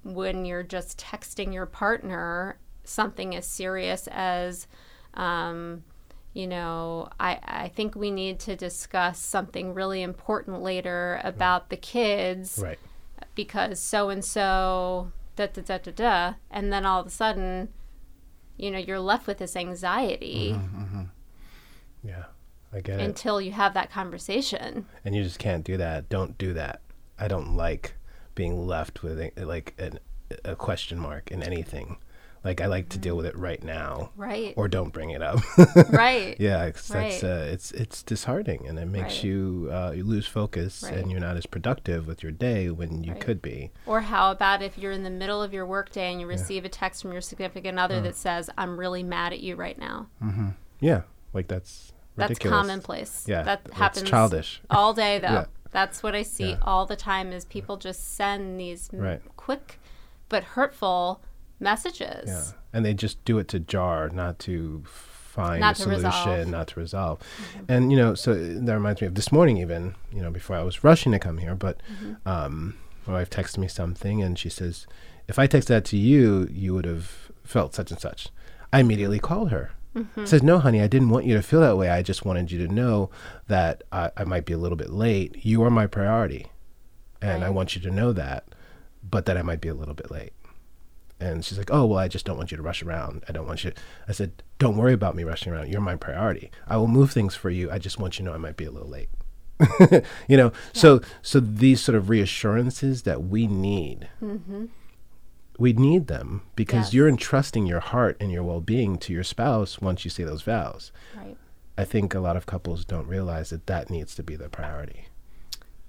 when 0.04 0.46
you're 0.46 0.64
just 0.64 1.00
texting 1.00 1.54
your 1.54 1.66
partner 1.66 2.58
something 2.84 3.36
as 3.36 3.46
serious 3.46 4.08
as, 4.12 4.68
um, 5.14 5.84
you 6.34 6.48
know, 6.48 7.10
I, 7.20 7.40
I 7.44 7.68
think 7.70 7.96
we 7.96 8.12
need 8.12 8.40
to 8.42 8.56
discuss 8.56 9.20
something 9.20 9.74
really 9.74 10.02
important 10.02 10.62
later 10.62 11.20
about 11.24 11.70
the 11.70 11.78
kids 11.78 12.60
right. 12.62 12.80
because 13.36 13.80
so 13.80 14.10
and 14.10 14.24
so 14.24 15.12
da 15.36 15.48
da 15.48 15.62
da 15.62 15.78
da 15.78 15.92
da 15.92 16.34
and 16.50 16.72
then 16.72 16.86
all 16.86 17.00
of 17.00 17.08
a 17.08 17.10
sudden 17.10 17.70
you 18.58 18.70
know 18.70 18.78
you're 18.78 19.00
left 19.00 19.28
with 19.28 19.38
this 19.38 19.56
anxiety 19.56 20.56
yeah 22.04 22.26
i 22.74 22.82
get 22.82 23.00
it. 23.00 23.04
until 23.04 23.42
you 23.42 23.52
have 23.52 23.74
that 23.74 23.92
conversation. 23.92 24.86
And 25.04 25.16
you 25.16 25.24
just 25.24 25.40
can't 25.40 25.64
do 25.64 25.78
that. 25.78 26.10
Don't 26.10 26.38
do 26.38 26.54
that. 26.54 26.82
I 27.20 27.28
don't 27.28 27.56
like 27.56 27.96
being 28.36 28.68
left 28.68 29.04
with 29.04 29.20
a, 29.20 29.32
like 29.46 29.74
an, 29.80 30.00
a 30.46 30.56
question 30.56 30.98
mark 31.00 31.32
in 31.32 31.44
anything 31.44 31.98
like 32.44 32.60
i 32.62 32.66
like 32.66 32.90
to 32.90 32.98
deal 32.98 33.16
with 33.16 33.26
it 33.26 33.36
right 33.38 33.64
now 33.64 34.10
right 34.16 34.54
or 34.58 34.68
don't 34.68 34.92
bring 34.94 35.12
it 35.12 35.22
up 35.22 35.40
right 35.90 36.36
yeah 36.40 36.64
it's, 36.66 36.88
that's 36.88 37.24
uh, 37.24 37.48
it's 37.52 37.72
it's 37.74 38.02
disheartening 38.02 38.66
and 38.68 38.80
it 38.80 38.88
makes 38.88 39.16
Right. 39.18 39.24
you 39.26 39.70
uh, 39.72 39.92
you 39.96 40.04
lose 40.04 40.26
focus 40.26 40.82
Right. 40.84 40.94
and 40.94 41.12
you're 41.12 41.20
not 41.20 41.38
as 41.38 41.46
productive 41.46 42.08
with 42.08 42.24
your 42.24 42.32
day 42.32 42.70
when 42.72 43.04
you 43.04 43.12
Right. 43.12 43.22
could 43.22 43.42
be 43.42 43.72
or 43.86 44.02
how 44.02 44.32
about 44.32 44.62
if 44.64 44.78
you're 44.78 44.92
in 44.94 45.04
the 45.04 45.10
middle 45.12 45.44
of 45.44 45.54
your 45.54 45.66
workday 45.68 46.12
and 46.12 46.20
you 46.20 46.26
receive 46.28 46.66
a 46.66 46.70
text 46.70 47.02
from 47.04 47.12
your 47.12 47.22
significant 47.22 47.78
other 47.78 47.98
Uh. 47.98 48.02
that 48.02 48.16
says 48.16 48.50
i'm 48.58 48.80
really 48.80 49.04
mad 49.04 49.34
at 49.34 49.42
you 49.42 49.56
right 49.56 49.78
now 49.78 50.08
Mm-hmm. 50.24 50.50
yeah 50.80 51.02
like 51.34 51.48
that's 51.48 51.92
that's 52.18 52.40
commonplace 52.40 53.26
Yeah, 53.28 53.44
that 53.44 53.62
happens 53.74 54.10
childish. 54.10 54.62
all 54.70 54.94
day 54.94 55.20
though 55.26 55.28
Yeah. 55.28 55.46
That's 55.72 56.04
what 56.04 56.14
i 56.16 56.22
see 56.24 56.52
Yeah. 56.52 56.58
all 56.62 56.86
the 56.86 56.96
time 56.96 57.32
is 57.32 57.46
people 57.46 57.78
just 57.78 58.16
send 58.16 58.60
these 58.60 58.90
Right. 58.94 59.22
quick 59.38 59.80
but 60.30 60.44
hurtful 60.44 61.22
messages 61.60 62.28
Yeah, 62.28 62.44
and 62.74 62.86
they 62.86 62.94
just 62.94 63.24
do 63.26 63.38
it 63.40 63.48
to 63.50 63.60
jar, 63.60 64.10
not 64.10 64.40
to 64.40 64.84
find 64.88 65.62
Not 65.62 65.80
a 65.80 65.90
resolve. 65.90 66.14
solution, 66.14 66.52
not 66.52 66.68
to 66.70 66.80
resolve. 66.80 67.20
And 67.70 67.92
you 67.92 67.98
know, 67.98 68.16
so 68.16 68.34
that 68.34 68.74
reminds 68.74 69.00
me 69.02 69.08
of 69.08 69.16
this 69.16 69.32
morning, 69.32 69.58
even 69.58 69.96
you 70.12 70.22
know, 70.22 70.32
before 70.32 70.56
I 70.58 70.64
was 70.64 70.84
rushing 70.84 71.12
to 71.14 71.20
come 71.20 71.38
here, 71.38 71.56
but 71.56 71.82
um, 72.26 72.76
my 73.08 73.14
wife 73.14 73.30
texted 73.30 73.58
me 73.60 73.68
something, 73.68 74.22
and 74.22 74.38
she 74.38 74.50
says, 74.50 74.88
"If 75.28 75.38
I 75.40 75.48
texted 75.48 75.68
that 75.68 75.86
to 75.86 75.98
you, 75.98 76.48
you 76.52 76.74
would 76.74 76.86
have 76.86 77.32
felt 77.44 77.74
such 77.76 77.92
and 77.92 78.00
such." 78.00 78.30
I 78.74 78.80
immediately 78.80 79.20
called 79.20 79.52
her. 79.52 79.72
Mm-hmm. 79.96 80.22
I 80.22 80.26
said, 80.26 80.44
"No, 80.44 80.60
honey, 80.60 80.82
I 80.82 80.88
didn't 80.88 81.10
want 81.10 81.26
you 81.26 81.36
to 81.36 81.42
feel 81.42 81.60
that 81.62 81.78
way. 81.78 81.90
I 81.90 82.02
just 82.02 82.26
wanted 82.26 82.52
you 82.52 82.66
to 82.66 82.74
know 82.74 83.10
that 83.48 83.84
I, 83.92 84.12
I 84.16 84.24
might 84.24 84.46
be 84.46 84.54
a 84.54 84.58
little 84.58 84.78
bit 84.78 84.92
late. 84.92 85.46
You 85.46 85.64
are 85.64 85.70
my 85.70 85.88
priority, 85.88 86.48
and 87.22 87.44
I 87.44 87.50
want 87.50 87.76
you 87.76 87.82
to 87.82 87.92
know 87.92 88.14
that, 88.14 88.46
but 89.04 89.26
that 89.26 89.38
I 89.38 89.42
might 89.42 89.62
be 89.62 89.70
a 89.70 89.74
little 89.74 89.94
bit 89.94 90.10
late." 90.10 90.34
And 91.20 91.44
she's 91.44 91.58
like, 91.58 91.70
"Oh, 91.72 91.86
well, 91.86 92.00
I 92.00 92.08
just 92.08 92.26
don't 92.26 92.38
want 92.38 92.52
you 92.52 92.58
to 92.58 92.64
rush 92.64 92.82
around. 92.82 93.24
I 93.28 93.32
don't 93.34 93.48
want 93.48 93.64
you." 93.64 93.74
I 94.08 94.14
said, 94.14 94.44
"Don't 94.60 94.78
worry 94.78 94.94
about 94.94 95.16
me 95.16 95.24
rushing 95.24 95.52
around. 95.52 95.70
You're 95.70 95.82
my 95.82 95.96
priority. 95.98 96.52
I 96.68 96.78
will 96.78 96.88
move 96.88 97.12
things 97.12 97.36
for 97.36 97.50
you. 97.50 97.70
I 97.70 97.78
just 97.78 98.00
want 98.00 98.18
you 98.18 98.24
to 98.24 98.32
know 98.32 98.36
I 98.36 98.40
might 98.40 98.58
be 98.58 98.66
a 98.66 98.72
little 98.72 98.90
late." 98.90 99.10
you 100.28 100.38
know, 100.38 100.52
so 100.74 101.02
so 101.22 101.40
these 101.40 101.82
sort 101.82 101.96
of 101.96 102.10
reassurances 102.10 103.04
that 103.04 103.24
we 103.24 103.48
need, 103.48 104.08
mm-hmm. 104.22 104.66
We 105.62 105.74
need 105.74 106.08
them 106.08 106.42
because 106.56 106.88
Yes. 106.88 106.94
you're 106.96 107.08
entrusting 107.08 107.66
your 107.68 107.80
heart 107.80 108.18
and 108.20 108.32
your 108.32 108.44
well-being 108.44 108.98
to 108.98 109.14
your 109.14 109.24
spouse 109.24 109.80
once 109.80 110.04
you 110.04 110.10
say 110.12 110.24
those 110.24 110.42
vows. 110.42 110.92
right 111.16 111.38
I 111.78 111.86
think 111.86 112.14
a 112.14 112.20
lot 112.20 112.36
of 112.36 112.46
couples 112.46 112.84
don't 112.84 113.08
realize 113.08 113.50
that 113.52 113.66
that 113.68 113.90
needs 113.90 114.14
to 114.16 114.24
be 114.24 114.36
their 114.36 114.50
priority. 114.50 115.06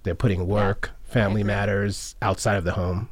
They're 0.05 0.15
putting 0.15 0.47
work, 0.47 0.91
family 1.03 1.43
matters 1.43 2.15
outside 2.23 2.57
of 2.57 2.65
the 2.65 2.73
home, 2.73 3.09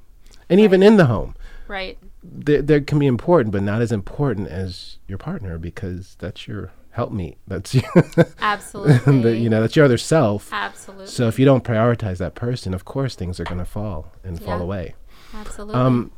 and 0.48 0.60
even 0.60 0.82
in 0.82 0.96
the 0.96 1.06
home 1.06 1.34
right 1.68 1.98
they, 2.22 2.58
they 2.60 2.80
can 2.80 2.98
be 2.98 3.06
important, 3.06 3.52
but 3.52 3.62
not 3.62 3.80
as 3.80 3.92
important 3.92 4.48
as 4.48 4.98
your 5.06 5.18
partner 5.18 5.56
because 5.58 6.16
that's 6.18 6.46
your 6.48 6.72
helpmeet. 6.96 7.36
That's 7.46 7.74
your, 7.74 7.84
absolutely 8.40 9.20
the, 9.22 9.36
you 9.36 9.48
know, 9.48 9.60
that's 9.62 9.76
your 9.76 9.84
other 9.84 9.98
self. 9.98 10.52
absolutely 10.52 11.06
So 11.06 11.28
if 11.28 11.38
you 11.38 11.44
don't 11.44 11.64
prioritize 11.64 12.18
that 12.18 12.34
person, 12.34 12.74
of 12.74 12.84
course 12.84 13.14
things 13.14 13.38
are 13.40 13.44
going 13.44 13.58
to 13.58 13.64
fall 13.64 14.12
and 14.24 14.42
fall 14.42 14.60
away. 14.60 14.94
absolutely 15.34 15.76
Um, 15.80 16.10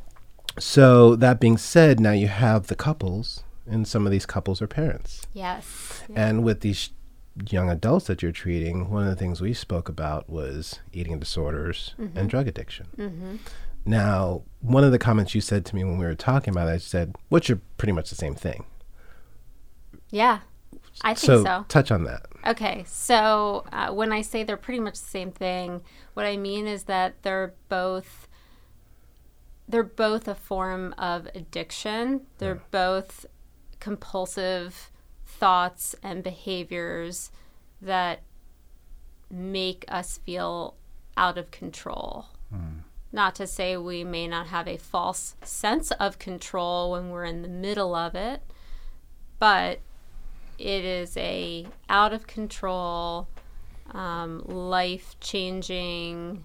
so 0.59 1.15
that 1.15 1.39
being 1.39 1.57
said, 1.57 1.99
now 1.99 2.11
you 2.11 2.27
have 2.27 2.67
the 2.67 2.75
couples, 2.75 3.43
and 3.69 3.87
some 3.87 4.05
of 4.05 4.11
these 4.11 4.25
couples 4.25 4.61
are 4.61 4.67
parents. 4.67 5.21
yes 5.33 6.03
And 6.15 6.43
with 6.43 6.61
these 6.61 6.89
young 7.49 7.69
adults 7.69 8.05
that 8.07 8.21
you're 8.21 8.31
treating, 8.31 8.89
one 8.89 9.03
of 9.03 9.09
the 9.09 9.15
things 9.15 9.41
we 9.41 9.53
spoke 9.53 9.89
about 9.89 10.29
was 10.29 10.79
eating 10.91 11.17
disorders 11.19 11.95
Mm-hmm. 11.99 12.17
and 12.17 12.29
drug 12.29 12.47
addiction. 12.47 13.39
Now, 13.85 14.43
one 14.61 14.83
of 14.85 14.91
the 14.91 14.99
comments 14.99 15.35
you 15.35 15.41
said 15.41 15.65
to 15.65 15.75
me 15.75 15.83
when 15.83 15.97
we 15.97 16.05
were 16.05 16.15
talking 16.15 16.53
about 16.53 16.69
it, 16.69 16.71
I 16.71 16.77
said, 16.77 17.15
which 17.29 17.49
are 17.49 17.59
pretty 17.77 17.91
much 17.91 18.09
the 18.09 18.15
same 18.15 18.35
thing. 18.35 18.63
yeah 20.09 20.39
i 21.01 21.13
think 21.15 21.17
So, 21.25 21.43
so 21.43 21.65
touch 21.69 21.91
on 21.91 22.03
that. 22.03 22.25
Okay, 22.45 22.83
so 22.87 23.63
uh, 23.71 23.91
when 23.93 24.11
I 24.11 24.21
say 24.21 24.43
they're 24.43 24.57
pretty 24.57 24.81
much 24.81 24.99
the 24.99 25.07
same 25.07 25.31
thing, 25.31 25.81
what 26.13 26.25
I 26.25 26.35
mean 26.37 26.67
is 26.67 26.83
that 26.83 27.23
they're 27.23 27.53
both 27.69 28.27
they're 29.67 29.83
both 29.83 30.27
a 30.27 30.35
form 30.35 30.93
of 30.97 31.27
addiction. 31.33 32.21
They're 32.37 32.61
both 32.71 33.25
compulsive 33.79 34.91
thoughts 35.25 35.95
and 36.03 36.23
behaviors 36.23 37.31
that 37.81 38.21
make 39.29 39.85
us 39.87 40.19
feel 40.19 40.75
out 41.17 41.37
of 41.37 41.51
control. 41.51 42.25
Not 43.11 43.35
to 43.35 43.47
say 43.47 43.77
we 43.77 44.03
may 44.03 44.27
not 44.27 44.47
have 44.47 44.67
a 44.67 44.77
false 44.77 45.35
sense 45.43 45.91
of 45.91 46.19
control 46.19 46.91
when 46.91 47.09
we're 47.09 47.25
in 47.25 47.41
the 47.41 47.47
middle 47.47 47.93
of 47.95 48.15
it, 48.15 48.41
but 49.39 49.79
it 50.57 50.85
is 50.85 51.15
a 51.17 51.67
out 51.89 52.13
of 52.13 52.25
control 52.27 53.27
um, 53.91 54.39
life 54.45 55.15
changing 55.19 56.43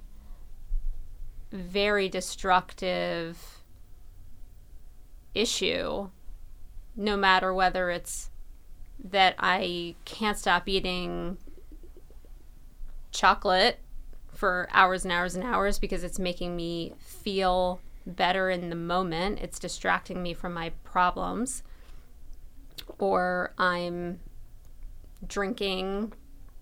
very 1.51 2.09
destructive 2.09 3.63
issue 5.35 6.09
no 6.97 7.17
matter 7.17 7.55
whether 7.55 7.91
it's 7.91 8.31
that 9.03 9.35
i 9.39 9.95
can't 10.05 10.39
stop 10.39 10.69
eating 10.69 11.39
chocolate 13.13 13.79
for 14.33 14.69
hours 14.73 15.05
and 15.05 15.13
hours 15.13 15.35
and 15.35 15.45
hours 15.45 15.79
because 15.79 16.03
it's 16.05 16.19
making 16.19 16.57
me 16.57 16.95
feel 16.99 17.81
better 18.07 18.51
in 18.51 18.71
the 18.71 18.77
moment 18.77 19.39
it's 19.41 19.59
distracting 19.59 20.23
me 20.23 20.33
from 20.35 20.53
my 20.53 20.71
problems 20.85 21.63
or 22.99 23.53
I'm 23.59 24.21
drinking 25.27 26.13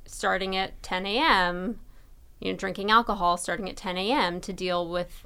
starting 0.07 0.57
at 0.57 0.83
10 0.83 1.07
a.m., 1.07 1.81
you 2.41 2.53
know, 2.53 2.57
drinking 2.59 2.91
alcohol 2.91 3.37
starting 3.37 3.69
at 3.69 3.77
10 3.77 3.97
a.m. 3.97 4.41
to 4.41 4.53
deal 4.53 4.89
with 4.89 5.25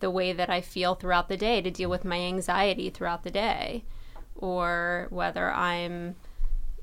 the 0.00 0.10
way 0.10 0.32
that 0.32 0.50
I 0.50 0.60
feel 0.60 0.94
throughout 0.94 1.28
the 1.28 1.36
day, 1.36 1.60
to 1.62 1.70
deal 1.70 1.90
with 1.90 2.04
my 2.04 2.18
anxiety 2.18 2.90
throughout 2.90 3.22
the 3.22 3.30
day, 3.30 3.84
or 4.34 5.06
whether 5.10 5.50
I'm, 5.52 6.16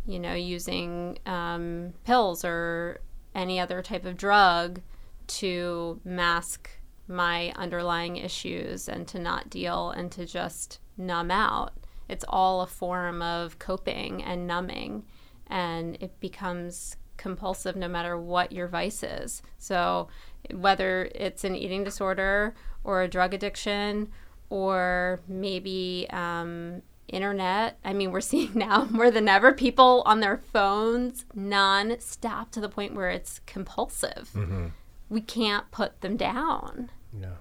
you 0.06 0.20
know, 0.20 0.34
using 0.34 1.20
um, 1.26 1.94
pills 2.06 2.44
or 2.46 3.02
any 3.36 3.60
other 3.60 3.82
type 3.82 4.06
of 4.06 4.18
drug 4.18 4.82
to 5.28 6.00
mask 6.04 6.70
my 7.08 7.52
underlying 7.56 8.18
issues 8.18 8.88
and 8.88 9.08
to 9.08 9.20
not 9.20 9.50
deal 9.50 9.92
and 9.92 10.12
to 10.12 10.26
just 10.26 10.80
numb 10.98 11.32
out. 11.32 11.74
It's 12.08 12.26
all 12.28 12.62
a 12.62 12.68
form 12.68 13.22
of 13.22 13.60
coping 13.60 14.24
and 14.24 14.48
numbing. 14.48 15.04
and 15.48 15.98
it 16.00 16.18
becomes 16.22 16.96
compulsive 17.22 17.76
no 17.76 17.88
matter 17.88 18.18
what 18.18 18.52
your 18.52 18.68
vice 18.68 19.04
is. 19.04 19.42
So, 19.58 20.08
whether 20.54 21.10
it's 21.14 21.44
an 21.44 21.56
eating 21.56 21.84
disorder 21.84 22.56
or 22.84 23.04
a 23.04 23.08
drug 23.08 23.34
addiction 23.34 24.10
or 24.50 25.22
maybe 25.28 26.08
um, 26.10 26.82
internet. 27.08 27.78
I 27.86 27.94
mean, 27.94 28.12
we're 28.12 28.22
seeing 28.34 28.52
now 28.56 28.86
more 28.90 29.12
than 29.12 29.28
ever 29.28 29.54
people 29.54 30.02
on 30.06 30.20
their 30.20 30.38
phones 30.38 31.26
non-stop 31.36 32.52
to 32.52 32.60
the 32.60 32.70
point 32.70 32.96
where 32.96 33.10
it's 33.10 33.40
compulsive. 33.46 34.32
Mm-hmm. 34.34 34.68
We 35.10 35.22
can't 35.22 35.70
put 35.72 36.02
them 36.02 36.18
down. 36.18 36.90
Yeah. 37.18 37.36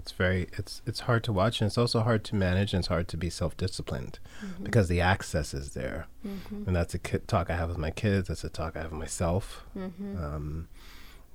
It's 0.00 0.12
very 0.12 0.48
it's 0.60 0.82
it's 0.86 1.00
hard 1.00 1.22
to 1.24 1.32
watch 1.32 1.60
and 1.60 1.66
it's 1.68 1.76
also 1.78 2.00
hard 2.00 2.22
to 2.24 2.34
manage 2.34 2.72
and 2.72 2.80
it's 2.80 2.88
hard 2.88 3.06
to 3.08 3.16
be 3.16 3.30
self-disciplined 3.30 4.18
Mm-hmm. 4.44 4.64
because 4.64 4.88
the 4.88 5.00
access 5.02 5.52
is 5.52 5.74
there. 5.74 6.06
And 6.66 6.74
that's 6.74 6.94
a 6.94 6.98
ki- 6.98 7.18
talk 7.26 7.50
I 7.50 7.56
have 7.56 7.68
with 7.68 7.76
my 7.78 7.90
kids, 7.90 8.28
that's 8.28 8.42
a 8.44 8.48
talk 8.48 8.74
I 8.76 8.80
have 8.82 8.90
with 8.92 9.00
myself. 9.00 9.64
Mm-hmm. 9.76 10.16
Um, 10.24 10.68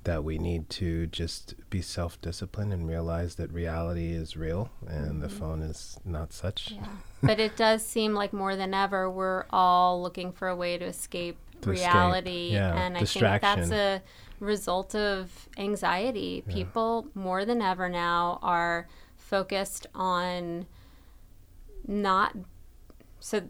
that 0.04 0.22
we 0.22 0.38
need 0.38 0.70
to 0.70 1.06
just 1.08 1.54
be 1.68 1.80
self-disciplined 1.82 2.72
and 2.72 2.88
realize 2.88 3.34
that 3.36 3.52
reality 3.52 4.12
is 4.12 4.36
real 4.36 4.70
and 4.86 5.20
the 5.20 5.28
phone 5.28 5.62
is 5.62 5.98
not 6.04 6.32
such. 6.32 6.60
Mm-hmm. 6.74 6.84
Yeah. 6.84 6.90
but 7.28 7.40
it 7.40 7.56
does 7.56 7.84
seem 7.84 8.14
like 8.14 8.32
more 8.32 8.54
than 8.56 8.72
ever 8.74 9.10
we're 9.10 9.44
all 9.50 10.00
looking 10.02 10.30
for 10.32 10.46
a 10.48 10.54
way 10.56 10.78
to 10.78 10.84
escape 10.84 11.36
To 11.62 11.70
escape, 11.72 11.92
reality 11.94 12.50
yeah, 12.52 12.74
and 12.86 12.96
I 12.96 13.00
think 13.04 13.20
that's 13.40 13.68
distraction. 13.68 13.72
a 13.72 14.02
result 14.40 14.94
of 14.94 15.48
anxiety. 15.58 16.42
People 16.48 17.08
more 17.14 17.44
than 17.44 17.60
ever 17.62 17.88
now 17.88 18.38
are 18.42 18.88
focused 19.16 19.86
on 19.94 20.66
not 21.86 22.34
so 23.20 23.42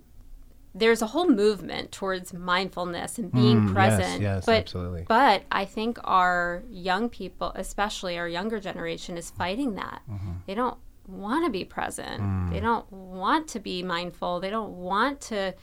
there's 0.74 1.00
a 1.00 1.06
whole 1.06 1.26
movement 1.28 1.90
towards 1.90 2.34
mindfulness 2.34 3.16
and 3.18 3.32
being 3.32 3.60
Mm, 3.62 3.64
yes, 3.64 3.72
present. 3.72 4.22
yes, 4.22 4.44
but, 4.44 4.56
absolutely. 4.58 5.04
But 5.08 5.44
I 5.50 5.64
think 5.64 5.98
our 6.04 6.62
young 6.68 7.08
people, 7.08 7.50
especially 7.54 8.18
our 8.18 8.28
younger 8.28 8.60
generation, 8.60 9.16
is 9.16 9.30
fighting 9.30 9.74
that. 9.76 10.02
Mm-hmm. 10.10 10.32
They 10.46 10.54
don't 10.54 10.76
want 11.08 11.46
to 11.46 11.50
be 11.50 11.64
present. 11.64 12.20
Mm. 12.20 12.50
They 12.50 12.60
don't 12.60 12.90
want 12.92 13.48
to 13.48 13.60
be 13.60 13.82
mindful. 13.82 14.40
They 14.40 14.50
don't 14.50 14.72
want 14.76 15.22
to 15.22 15.54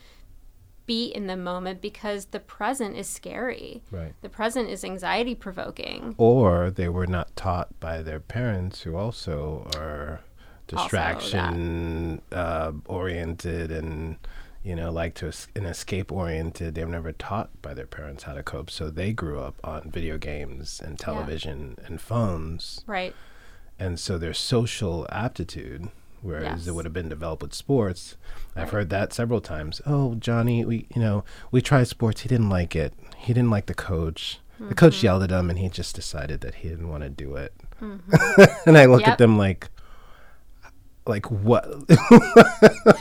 be 0.86 1.06
in 1.08 1.28
the 1.28 1.38
moment 1.38 1.82
because 1.82 2.26
the 2.26 2.40
present 2.40 2.96
is 2.98 3.08
scary. 3.08 3.82
Right. 3.92 4.14
The 4.22 4.30
present 4.30 4.70
is 4.70 4.84
anxiety 4.84 5.34
provoking. 5.36 6.16
Or 6.18 6.70
they 6.72 6.90
were 6.90 7.08
not 7.08 7.36
taught 7.36 7.80
by 7.80 8.02
their 8.02 8.20
parents 8.20 8.82
who 8.82 8.96
also 8.96 9.70
are 9.78 10.22
distraction 10.68 12.22
uh, 12.32 12.72
oriented 12.86 13.72
and 13.72 14.18
you 14.64 14.76
know 14.76 14.92
like 14.92 15.14
to 15.16 15.28
es- 15.28 15.48
and 15.56 15.66
escape 15.66 16.12
oriented 16.12 16.74
they 16.74 16.84
were 16.86 16.92
never 16.92 17.12
taught 17.12 17.50
by 17.62 17.74
their 17.74 17.86
parents 17.86 18.24
how 18.24 18.34
to 18.34 18.42
cope 18.42 18.70
so 18.72 18.90
they 18.90 19.12
grew 19.12 19.40
up 19.40 19.56
on 19.64 19.90
video 19.92 20.18
games 20.18 20.82
and 20.84 20.98
television 20.98 21.78
and 21.86 22.00
phones 22.00 22.82
Right. 22.88 23.14
and 23.78 24.00
so 24.00 24.18
their 24.18 24.34
social 24.34 25.06
aptitude 25.12 25.90
whereas 26.24 26.44
Yes. 26.62 26.68
it 26.68 26.76
would 26.76 26.86
have 26.86 26.94
been 26.94 27.10
developed 27.10 27.44
with 27.44 27.54
sports 27.54 28.16
i've 28.56 28.64
Right. 28.66 28.72
heard 28.74 28.90
that 28.90 29.14
several 29.14 29.42
times 29.42 29.82
oh 29.86 30.16
johnny 30.16 30.66
we 30.66 30.88
you 30.96 31.00
know 31.02 31.24
we 31.52 31.62
tried 31.62 31.88
sports 31.88 32.22
he 32.22 32.30
didn't 32.30 32.50
like 32.50 32.76
it 32.76 32.94
he 33.18 33.34
didn't 33.34 33.52
like 33.52 33.68
the 33.68 33.74
coach 33.76 34.40
the 34.60 34.74
coach 34.76 34.96
Mm-hmm. 34.98 35.06
yelled 35.06 35.24
at 35.24 35.32
him 35.32 35.50
and 35.50 35.60
he 35.60 35.68
just 35.70 35.94
decided 35.96 36.42
that 36.42 36.56
he 36.56 36.70
didn't 36.70 36.90
want 36.90 37.04
to 37.04 37.10
do 37.10 37.36
it 37.36 37.54
and 37.82 38.78
i 38.78 38.86
look 38.86 39.02
Mm-hmm. 39.02 39.02
Yep. 39.02 39.08
at 39.08 39.18
them 39.18 39.38
like 39.38 39.70
like 41.06 41.30
what 41.30 41.66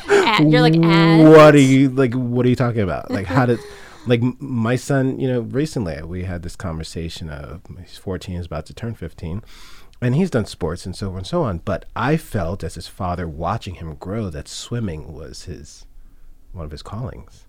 And 0.08 0.50
you're 0.52 0.60
like, 0.60 0.74
and 0.74 1.30
what 1.30 1.54
are 1.54 1.58
you 1.60 1.88
like 1.90 2.14
what 2.14 2.44
are 2.44 2.48
you 2.48 2.56
talking 2.56 2.80
about 2.80 3.10
like 3.10 3.26
how 3.26 3.46
did 3.46 3.60
like 4.06 4.20
my 4.40 4.74
son 4.74 5.20
you 5.20 5.28
know 5.28 5.40
recently 5.42 6.02
we 6.02 6.24
had 6.24 6.42
this 6.42 6.56
conversation 6.56 7.30
of 7.30 7.60
he's 7.80 7.96
14 7.98 8.36
he's 8.36 8.46
about 8.46 8.66
to 8.66 8.74
turn 8.74 8.94
15 8.94 9.42
and 10.02 10.14
he's 10.14 10.30
done 10.30 10.44
sports 10.44 10.84
and 10.84 10.94
so 10.96 11.10
on 11.10 11.18
and 11.18 11.26
so 11.26 11.42
on 11.42 11.58
but 11.58 11.84
i 11.96 12.16
felt 12.16 12.62
as 12.62 12.74
his 12.74 12.88
father 12.88 13.26
watching 13.26 13.76
him 13.76 13.94
grow 13.94 14.28
that 14.28 14.48
swimming 14.48 15.12
was 15.12 15.44
his 15.44 15.86
one 16.52 16.64
of 16.64 16.70
his 16.70 16.82
callings 16.82 17.46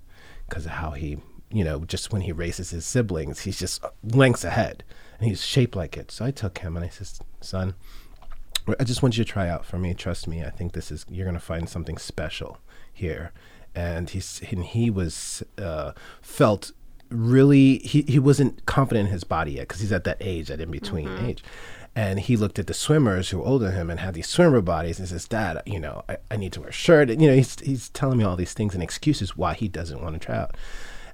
because 0.48 0.66
of 0.66 0.72
how 0.74 0.92
he 0.92 1.18
you 1.52 1.64
know 1.64 1.84
just 1.86 2.14
when 2.14 2.22
he 2.22 2.32
races 2.32 2.70
his 2.70 2.86
siblings 2.86 3.42
he's 3.42 3.60
just 3.60 3.84
lengths 4.04 4.44
ahead 4.44 4.84
and 5.20 5.28
he's 5.28 5.44
shaped 5.44 5.76
like 5.76 5.98
it 5.98 6.12
so 6.12 6.24
i 6.24 6.32
took 6.32 6.60
him 6.60 6.78
and 6.78 6.86
i 6.86 6.90
said 6.90 7.08
son 7.42 7.76
I 8.80 8.84
just 8.84 9.04
want 9.04 9.18
you 9.18 9.24
to 9.24 9.30
try 9.30 9.50
out 9.50 9.66
for 9.66 9.78
me. 9.78 9.94
Trust 9.94 10.28
me. 10.28 10.44
I 10.44 10.50
think 10.50 10.74
this 10.74 10.92
is 10.92 11.06
you're 11.10 11.26
gonna 11.26 11.40
find 11.40 11.68
something 11.68 11.98
special 11.98 12.60
here. 12.92 13.32
And 13.76 14.10
he's 14.10 14.42
and 14.50 14.64
he 14.64 14.90
was 14.90 15.44
uh, 15.58 15.94
felt 16.22 16.72
really 17.10 17.80
he, 17.80 18.04
he 18.04 18.20
wasn't 18.20 18.66
confident 18.66 19.08
in 19.08 19.14
his 19.14 19.24
body 19.24 19.54
yet 19.54 19.68
because 19.68 19.82
he's 19.82 19.92
at 19.92 20.04
that 20.06 20.18
age, 20.22 20.48
that 20.48 20.62
in 20.62 20.72
between 20.72 21.10
age. 21.26 21.44
And 21.96 22.20
he 22.20 22.36
looked 22.36 22.58
at 22.58 22.68
the 22.68 22.74
swimmers 22.74 23.30
who 23.30 23.38
were 23.38 23.46
older 23.46 23.66
than 23.66 23.76
him 23.76 23.90
and 23.92 24.00
had 24.00 24.16
these 24.16 24.28
swimmer 24.28 24.62
bodies 24.62 24.98
and 24.98 25.08
says, 25.08 25.28
Dad, 25.28 25.62
you 25.66 25.80
know, 25.80 26.04
I, 26.10 26.18
I 26.32 26.38
need 26.38 26.52
to 26.54 26.62
wear 26.62 26.70
a 26.70 26.74
shirt. 26.74 27.12
And, 27.12 27.22
you 27.22 27.30
know, 27.30 27.36
he's, 27.36 27.60
he's 27.60 27.90
telling 27.90 28.18
me 28.18 28.24
all 28.24 28.36
these 28.36 28.54
things 28.54 28.74
and 28.74 28.82
excuses 28.82 29.38
why 29.38 29.54
he 29.54 29.68
doesn't 29.68 30.02
want 30.02 30.20
to 30.20 30.26
try 30.26 30.38
out. 30.38 30.56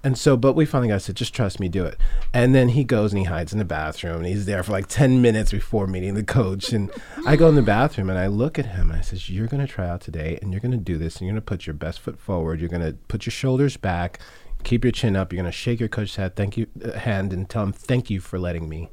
And 0.02 0.18
so, 0.18 0.38
but 0.38 0.54
we 0.54 0.66
finally 0.66 0.88
got 0.88 1.02
said, 1.02 1.18
just 1.18 1.34
trust 1.34 1.60
me, 1.60 1.68
do 1.68 1.84
it. 1.84 1.98
And 2.34 2.56
then 2.56 2.70
he 2.70 2.86
goes 2.86 3.12
and 3.12 3.20
he 3.20 3.26
hides 3.26 3.52
in 3.52 3.60
the 3.60 3.66
bathroom 3.66 4.18
and 4.18 4.26
he's 4.26 4.46
there 4.46 4.64
for 4.64 4.72
like 4.72 4.88
10 4.88 5.22
minutes 5.22 5.52
before 5.52 5.88
meeting 5.88 6.14
the 6.14 6.24
coach. 6.24 6.72
And 6.72 6.90
I 7.26 7.36
go 7.36 7.50
in 7.50 7.56
the 7.56 7.62
bathroom 7.62 8.10
and 8.10 8.18
I 8.18 8.28
look 8.28 8.58
at 8.58 8.68
him 8.68 8.90
and 8.90 9.00
I 9.00 9.02
says, 9.02 9.30
you're 9.30 9.48
going 9.48 9.66
to 9.66 9.72
try 9.72 9.90
out 9.90 10.00
today 10.00 10.40
and 10.42 10.52
you're 10.52 10.62
going 10.62 10.72
to 10.72 10.78
do 10.78 10.98
this 10.98 11.18
and 11.18 11.28
you're 11.28 11.34
going 11.34 11.42
to 11.42 11.46
put 11.46 11.68
your 11.68 11.74
best 11.74 12.00
foot 12.00 12.18
forward. 12.18 12.62
You're 12.62 12.70
going 12.70 12.82
to 12.82 12.94
put 13.10 13.26
your 13.26 13.32
shoulders 13.32 13.76
back, 13.76 14.20
keep 14.64 14.86
your 14.86 14.92
chin 14.94 15.18
up. 15.18 15.34
You're 15.34 15.42
going 15.42 15.52
to 15.52 15.58
shake 15.58 15.82
your 15.82 15.90
coach's 15.90 16.16
hand, 16.16 16.36
thank 16.38 16.56
you, 16.56 16.68
uh, 16.82 16.94
hand 17.00 17.34
and 17.34 17.50
tell 17.50 17.64
him, 17.64 17.74
thank 17.74 18.10
you 18.10 18.22
for 18.22 18.40
letting 18.40 18.70
me 18.70 18.92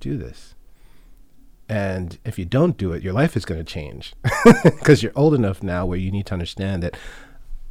do 0.00 0.16
this. 0.16 0.56
And 1.72 2.18
if 2.24 2.38
you 2.38 2.44
don't 2.44 2.76
do 2.76 2.92
it, 2.92 3.02
your 3.02 3.14
life 3.14 3.34
is 3.34 3.46
going 3.46 3.58
to 3.58 3.64
change 3.64 4.12
because 4.64 5.02
you're 5.02 5.12
old 5.16 5.32
enough 5.32 5.62
now 5.62 5.86
where 5.86 5.96
you 5.98 6.10
need 6.10 6.26
to 6.26 6.34
understand 6.34 6.82
that 6.82 6.96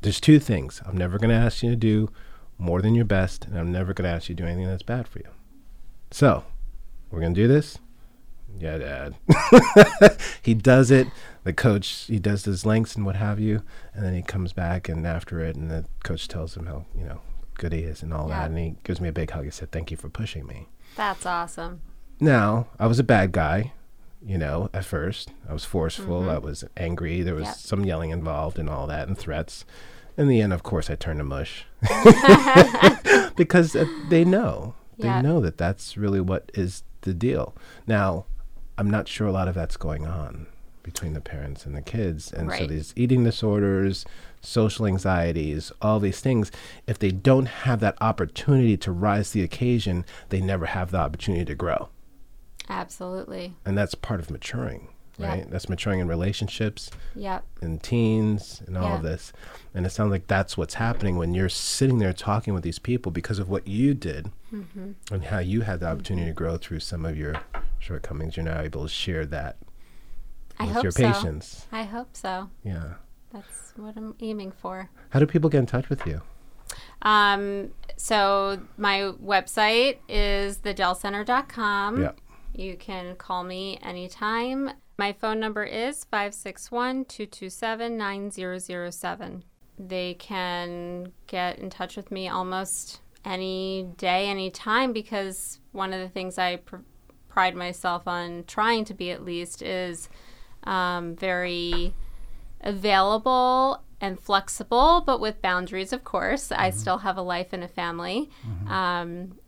there's 0.01 0.19
two 0.19 0.39
things. 0.39 0.81
I'm 0.87 0.97
never 0.97 1.19
going 1.19 1.29
to 1.29 1.35
ask 1.35 1.61
you 1.61 1.69
to 1.69 1.75
do 1.75 2.09
more 2.57 2.81
than 2.81 2.95
your 2.95 3.05
best, 3.05 3.45
and 3.45 3.59
I'm 3.59 3.71
never 3.71 3.93
going 3.93 4.09
to 4.09 4.15
ask 4.15 4.27
you 4.27 4.35
to 4.35 4.41
do 4.41 4.47
anything 4.47 4.65
that's 4.65 4.81
bad 4.81 5.07
for 5.07 5.19
you. 5.19 5.27
So, 6.09 6.43
we're 7.11 7.19
going 7.19 7.35
to 7.35 7.41
do 7.41 7.47
this? 7.47 7.77
Yeah, 8.57 8.79
Dad. 8.79 9.15
he 10.41 10.53
does 10.55 10.89
it. 10.89 11.07
The 11.43 11.53
coach, 11.53 12.05
he 12.07 12.17
does 12.19 12.45
his 12.45 12.65
lengths 12.65 12.95
and 12.95 13.05
what 13.05 13.15
have 13.15 13.39
you, 13.39 13.61
and 13.93 14.03
then 14.03 14.13
he 14.15 14.21
comes 14.23 14.51
back 14.51 14.89
and 14.89 15.05
after 15.05 15.41
it, 15.41 15.55
and 15.55 15.69
the 15.69 15.85
coach 16.03 16.27
tells 16.27 16.57
him 16.57 16.65
how, 16.65 16.85
you 16.97 17.05
know, 17.05 17.21
good 17.55 17.71
he 17.73 17.81
is 17.81 18.01
and 18.01 18.13
all 18.13 18.29
Yeah. 18.29 18.39
that, 18.39 18.49
and 18.49 18.57
he 18.57 18.75
gives 18.83 18.99
me 18.99 19.09
a 19.09 19.13
big 19.13 19.29
hug. 19.29 19.45
He 19.45 19.51
said, 19.51 19.71
Thank 19.71 19.91
you 19.91 19.97
for 19.97 20.09
pushing 20.09 20.47
me. 20.47 20.67
That's 20.95 21.25
awesome. 21.25 21.81
Now, 22.19 22.67
I 22.79 22.87
was 22.87 22.97
a 22.99 23.03
bad 23.03 23.31
guy, 23.31 23.73
you 24.25 24.37
know, 24.37 24.69
at 24.73 24.85
first. 24.85 25.29
I 25.49 25.53
was 25.53 25.65
forceful, 25.65 26.29
I 26.29 26.37
was 26.37 26.63
angry, 26.77 27.21
there 27.21 27.35
was 27.35 27.45
Yep. 27.45 27.55
some 27.55 27.85
yelling 27.85 28.11
involved 28.11 28.59
and 28.59 28.69
all 28.69 28.87
that 28.87 29.07
and 29.07 29.17
threats. 29.17 29.65
In 30.17 30.27
the 30.27 30.41
end, 30.41 30.53
of 30.53 30.61
course, 30.63 30.89
I 30.89 30.95
turned 30.95 31.19
to 31.19 31.23
mush. 31.23 31.65
because 33.35 33.75
uh, 33.75 33.85
they 34.09 34.23
know. 34.23 34.75
They 34.99 35.07
Yeah. 35.07 35.21
know 35.21 35.39
that 35.41 35.57
that's 35.57 35.97
really 35.97 36.21
what 36.21 36.51
is 36.53 36.83
the 37.01 37.13
deal. 37.13 37.55
Now, 37.87 38.25
I'm 38.77 38.89
not 38.89 39.07
sure 39.07 39.27
a 39.27 39.31
lot 39.31 39.47
of 39.47 39.55
that's 39.55 39.77
going 39.77 40.05
on 40.05 40.47
between 40.83 41.13
the 41.13 41.21
parents 41.21 41.65
and 41.65 41.75
the 41.75 41.81
kids. 41.81 42.31
And 42.31 42.51
so 42.51 42.65
these 42.67 42.93
eating 42.95 43.23
disorders, 43.23 44.03
social 44.41 44.87
anxieties, 44.87 45.71
all 45.81 45.99
these 45.99 46.19
things, 46.19 46.51
if 46.87 46.97
they 46.97 47.11
don't 47.11 47.45
have 47.47 47.79
that 47.81 47.95
opportunity 48.01 48.77
to 48.77 48.91
rise 48.91 49.27
to 49.29 49.33
the 49.39 49.43
occasion, 49.43 50.05
they 50.29 50.41
never 50.41 50.65
have 50.65 50.91
the 50.91 50.97
opportunity 50.97 51.45
to 51.45 51.55
grow 51.55 51.89
Absolutely. 52.69 53.53
and 53.65 53.77
that's 53.77 53.95
part 53.95 54.19
of 54.19 54.29
maturing 54.31 54.87
Yeah. 55.17 55.27
right 55.29 55.49
that's 55.51 55.67
maturing 55.69 55.99
in 55.99 56.07
relationships 56.07 56.89
Yep. 57.15 57.43
in 57.61 57.79
teens 57.79 58.61
and 58.65 58.77
all 58.77 58.95
of 58.95 59.03
this 59.03 59.33
and 59.73 59.85
it 59.85 59.89
sounds 59.89 60.11
like 60.11 60.27
that's 60.27 60.57
what's 60.57 60.75
happening 60.75 61.17
when 61.17 61.33
you're 61.33 61.49
sitting 61.49 61.97
there 61.99 62.13
talking 62.13 62.53
with 62.53 62.63
these 62.63 62.79
people 62.79 63.11
because 63.11 63.39
of 63.39 63.49
what 63.49 63.67
you 63.67 63.93
did 63.93 64.31
Mm-hmm. 64.53 64.91
and 65.13 65.25
how 65.25 65.39
you 65.39 65.61
had 65.61 65.79
the 65.79 65.87
opportunity 65.87 66.27
to 66.27 66.33
grow 66.33 66.57
through 66.57 66.79
some 66.81 67.05
of 67.05 67.17
your 67.17 67.35
shortcomings 67.79 68.35
you're 68.37 68.45
now 68.45 68.59
able 68.61 68.83
to 68.83 68.89
share 68.89 69.25
that 69.27 69.57
I 70.59 70.65
with 70.65 70.73
hope 70.73 70.83
your 70.83 70.91
so. 70.91 71.11
patients 71.11 71.65
I 71.71 71.83
hope 71.83 72.15
so. 72.15 72.49
yeah 72.63 72.93
That's 73.33 73.73
what 73.77 73.95
I'm 73.97 74.15
aiming 74.19 74.51
for. 74.51 74.89
how 75.09 75.19
do 75.19 75.25
people 75.25 75.49
get 75.49 75.59
in 75.59 75.65
touch 75.65 75.89
with 75.89 76.05
you 76.05 76.21
Um, 77.01 77.71
so 77.97 78.61
my 78.77 79.11
website 79.23 79.97
is 80.07 80.59
thedelcenter.com. 80.59 82.01
yeah 82.01 82.11
You 82.53 82.75
can 82.75 83.15
call 83.15 83.43
me 83.43 83.79
anytime. 83.81 84.71
My 84.97 85.13
phone 85.13 85.39
number 85.39 85.63
is 85.63 86.03
561 86.05 87.05
227 87.05 87.97
9007. 87.97 89.43
They 89.79 90.13
can 90.15 91.11
get 91.27 91.59
in 91.59 91.69
touch 91.69 91.95
with 91.95 92.11
me 92.11 92.27
almost 92.29 93.01
any 93.25 93.87
day, 93.97 94.27
any 94.27 94.51
time, 94.51 94.93
because 94.93 95.59
one 95.71 95.93
of 95.93 96.01
the 96.01 96.09
things 96.09 96.37
I 96.37 96.57
pr- 96.57 96.77
pride 97.29 97.55
myself 97.55 98.07
on 98.07 98.43
trying 98.45 98.85
to 98.85 98.93
be 98.93 99.11
at 99.11 99.23
least 99.23 99.61
is 99.61 100.09
um, 100.63 101.15
very 101.15 101.93
available 102.61 103.83
and 104.01 104.19
flexible, 104.19 105.01
but 105.05 105.19
with 105.19 105.41
boundaries, 105.41 105.93
of 105.93 106.03
course. 106.03 106.49
Mm-hmm. 106.49 106.61
I 106.61 106.69
still 106.71 106.99
have 106.99 107.17
a 107.17 107.21
life 107.21 107.53
and 107.53 107.63
a 107.63 107.67
family. 107.67 108.29
Mm-hmm. 108.45 108.71
Um, 108.71 109.39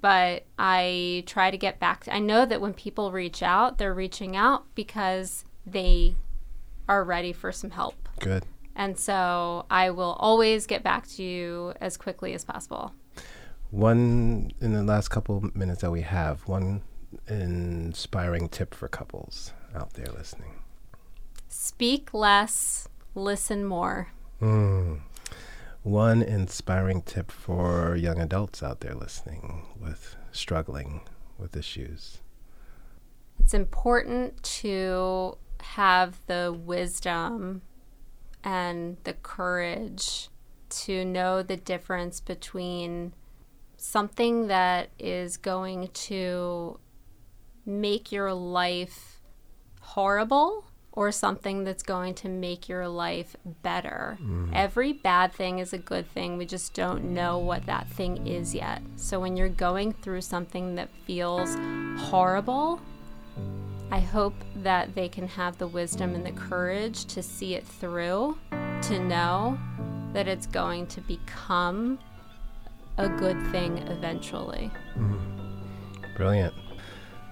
but 0.00 0.44
I 0.58 1.24
try 1.26 1.50
to 1.50 1.58
get 1.58 1.80
back. 1.80 2.04
To, 2.04 2.14
I 2.14 2.18
know 2.18 2.44
that 2.46 2.60
when 2.60 2.74
people 2.74 3.12
reach 3.12 3.42
out, 3.42 3.78
they're 3.78 3.94
reaching 3.94 4.36
out 4.36 4.64
because 4.74 5.44
they 5.66 6.14
are 6.88 7.04
ready 7.04 7.32
for 7.32 7.52
some 7.52 7.70
help. 7.70 7.94
Good. 8.20 8.44
And 8.74 8.98
so 8.98 9.66
I 9.70 9.90
will 9.90 10.16
always 10.20 10.66
get 10.66 10.82
back 10.82 11.08
to 11.08 11.22
you 11.22 11.74
as 11.80 11.96
quickly 11.96 12.32
as 12.34 12.44
possible. 12.44 12.92
One, 13.70 14.52
in 14.60 14.72
the 14.72 14.82
last 14.82 15.08
couple 15.08 15.50
minutes 15.54 15.82
that 15.82 15.90
we 15.90 16.02
have, 16.02 16.46
one 16.46 16.82
inspiring 17.26 18.48
tip 18.48 18.74
for 18.74 18.88
couples 18.88 19.52
out 19.74 19.94
there 19.94 20.06
listening? 20.16 20.54
Speak 21.48 22.14
less, 22.14 22.88
listen 23.14 23.64
more. 23.64 24.08
Mm. 24.40 25.00
One 25.82 26.22
inspiring 26.22 27.02
tip 27.02 27.30
for 27.30 27.96
young 27.96 28.20
adults 28.20 28.62
out 28.62 28.80
there 28.80 28.94
listening 28.94 29.66
with 29.80 30.16
struggling 30.32 31.02
with 31.38 31.56
issues. 31.56 32.20
It's 33.38 33.54
important 33.54 34.42
to 34.42 35.38
have 35.60 36.20
the 36.26 36.52
wisdom 36.52 37.62
and 38.44 38.96
the 39.04 39.14
courage 39.14 40.28
to 40.70 41.04
know 41.04 41.42
the 41.42 41.56
difference 41.56 42.20
between 42.20 43.14
something 43.76 44.48
that 44.48 44.90
is 44.98 45.36
going 45.36 45.88
to 45.88 46.78
make 47.64 48.12
your 48.12 48.34
life 48.34 49.20
horrible 49.80 50.64
or 50.98 51.12
something 51.12 51.62
that's 51.62 51.84
going 51.84 52.12
to 52.12 52.28
make 52.28 52.68
your 52.68 52.88
life 52.88 53.36
better. 53.62 54.18
Mm. 54.20 54.50
Every 54.52 54.92
bad 54.92 55.32
thing 55.32 55.60
is 55.60 55.72
a 55.72 55.78
good 55.78 56.10
thing. 56.10 56.36
We 56.36 56.44
just 56.44 56.74
don't 56.74 57.14
know 57.14 57.38
what 57.38 57.66
that 57.66 57.86
thing 57.86 58.26
is 58.26 58.52
yet. 58.52 58.82
So 58.96 59.20
when 59.20 59.36
you're 59.36 59.48
going 59.48 59.92
through 59.92 60.22
something 60.22 60.74
that 60.74 60.88
feels 61.06 61.54
horrible, 62.10 62.80
I 63.92 64.00
hope 64.00 64.34
that 64.56 64.96
they 64.96 65.08
can 65.08 65.28
have 65.28 65.56
the 65.58 65.68
wisdom 65.68 66.16
and 66.16 66.26
the 66.26 66.32
courage 66.32 67.04
to 67.14 67.22
see 67.22 67.54
it 67.54 67.64
through, 67.64 68.36
to 68.50 68.98
know 68.98 69.56
that 70.14 70.26
it's 70.26 70.48
going 70.48 70.88
to 70.88 71.00
become 71.02 72.00
a 72.96 73.08
good 73.08 73.40
thing 73.52 73.78
eventually. 73.86 74.68
Mm. 74.96 75.20
Brilliant. 76.16 76.54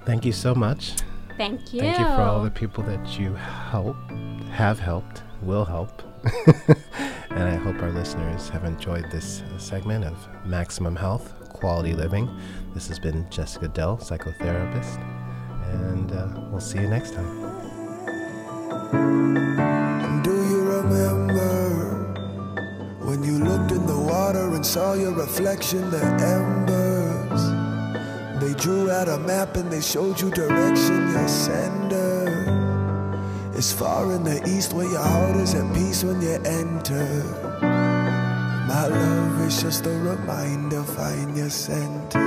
Thank 0.04 0.24
you 0.24 0.30
so 0.30 0.54
much. 0.54 0.92
Thank 1.36 1.72
you. 1.72 1.80
Thank 1.80 1.98
you 1.98 2.04
for 2.04 2.22
all 2.22 2.42
the 2.42 2.50
people 2.50 2.82
that 2.84 3.18
you 3.18 3.34
help, 3.34 3.96
have 4.50 4.78
helped, 4.78 5.22
will 5.42 5.64
help. 5.64 6.02
and 7.30 7.42
I 7.42 7.54
hope 7.56 7.82
our 7.82 7.92
listeners 7.92 8.48
have 8.48 8.64
enjoyed 8.64 9.10
this 9.10 9.42
segment 9.58 10.04
of 10.04 10.28
Maximum 10.46 10.96
Health, 10.96 11.34
Quality 11.50 11.92
Living. 11.92 12.28
This 12.74 12.88
has 12.88 12.98
been 12.98 13.28
Jessica 13.30 13.68
Dell, 13.68 13.98
psychotherapist, 13.98 14.98
and 15.82 16.12
uh, 16.12 16.48
we'll 16.50 16.60
see 16.60 16.80
you 16.80 16.88
next 16.88 17.14
time. 17.14 17.42
Do 20.22 20.32
you 20.32 20.62
remember 20.62 22.14
when 23.04 23.22
you 23.22 23.44
looked 23.44 23.72
in 23.72 23.86
the 23.86 23.98
water 23.98 24.54
and 24.54 24.64
saw 24.64 24.94
your 24.94 25.12
reflection, 25.12 25.90
the 25.90 26.02
embers? 26.02 26.75
They 28.40 28.52
drew 28.52 28.90
out 28.90 29.08
a 29.08 29.16
map 29.18 29.56
and 29.56 29.72
they 29.72 29.80
showed 29.80 30.20
you 30.20 30.30
direction, 30.30 31.10
your 31.10 31.26
sender. 31.26 32.26
It's 33.54 33.72
uh, 33.72 33.76
far 33.78 34.12
in 34.12 34.24
the 34.24 34.46
east 34.46 34.74
where 34.74 34.86
your 34.86 35.02
heart 35.02 35.36
is 35.36 35.54
at 35.54 35.72
peace 35.74 36.04
when 36.04 36.20
you 36.20 36.36
enter. 36.44 37.24
My 38.68 38.88
love 38.88 39.40
is 39.40 39.62
just 39.62 39.86
a 39.86 39.90
reminder, 39.90 40.82
find 40.82 41.34
your 41.34 41.48
center. 41.48 42.18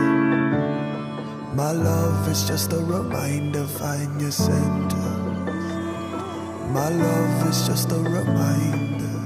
My 1.54 1.74
love 1.74 2.28
is 2.28 2.48
just 2.48 2.74
a 2.74 2.80
reminder, 2.80 3.66
find 3.66 4.20
your 4.20 4.32
center. 4.32 5.10
My 6.74 6.90
love 6.90 7.48
is 7.50 7.68
just 7.68 7.92
a 7.92 8.00
reminder. 8.00 9.20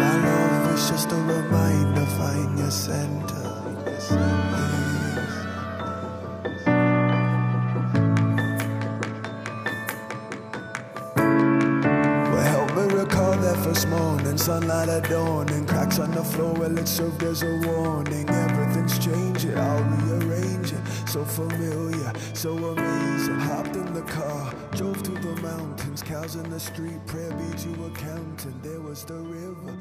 My 0.00 0.16
love 0.24 0.74
is 0.74 0.88
just 0.88 1.12
a 1.12 1.16
reminder, 1.16 2.06
find 2.16 2.58
your 2.58 2.70
center. 2.70 3.25
First 13.66 13.88
morning, 13.88 14.38
sunlight 14.38 14.88
at 14.88 15.08
dawn, 15.08 15.48
and 15.50 15.68
cracks 15.68 15.98
on 15.98 16.10
the 16.12 16.22
floor. 16.22 16.54
Well, 16.54 16.78
it 16.78 16.86
served 16.86 17.22
as 17.24 17.42
a 17.42 17.60
warning. 17.66 18.28
Everything's 18.28 18.98
changing, 18.98 19.58
I'll 19.58 19.82
rearrange 19.82 20.72
it. 20.72 20.80
So 21.06 21.24
familiar, 21.24 22.12
so 22.32 22.56
amazing. 22.56 23.40
Hopped 23.40 23.76
in 23.76 23.92
the 23.92 24.02
car, 24.02 24.54
drove 24.72 25.02
to 25.02 25.10
the 25.10 25.34
mountains, 25.42 26.02
cows 26.02 26.36
in 26.36 26.48
the 26.48 26.60
street, 26.60 27.04
prayer 27.06 27.32
beads 27.32 27.66
you 27.66 27.72
were 27.74 27.90
counting. 27.90 28.58
There 28.62 28.80
was 28.80 29.04
the 29.04 29.14
river. 29.14 29.76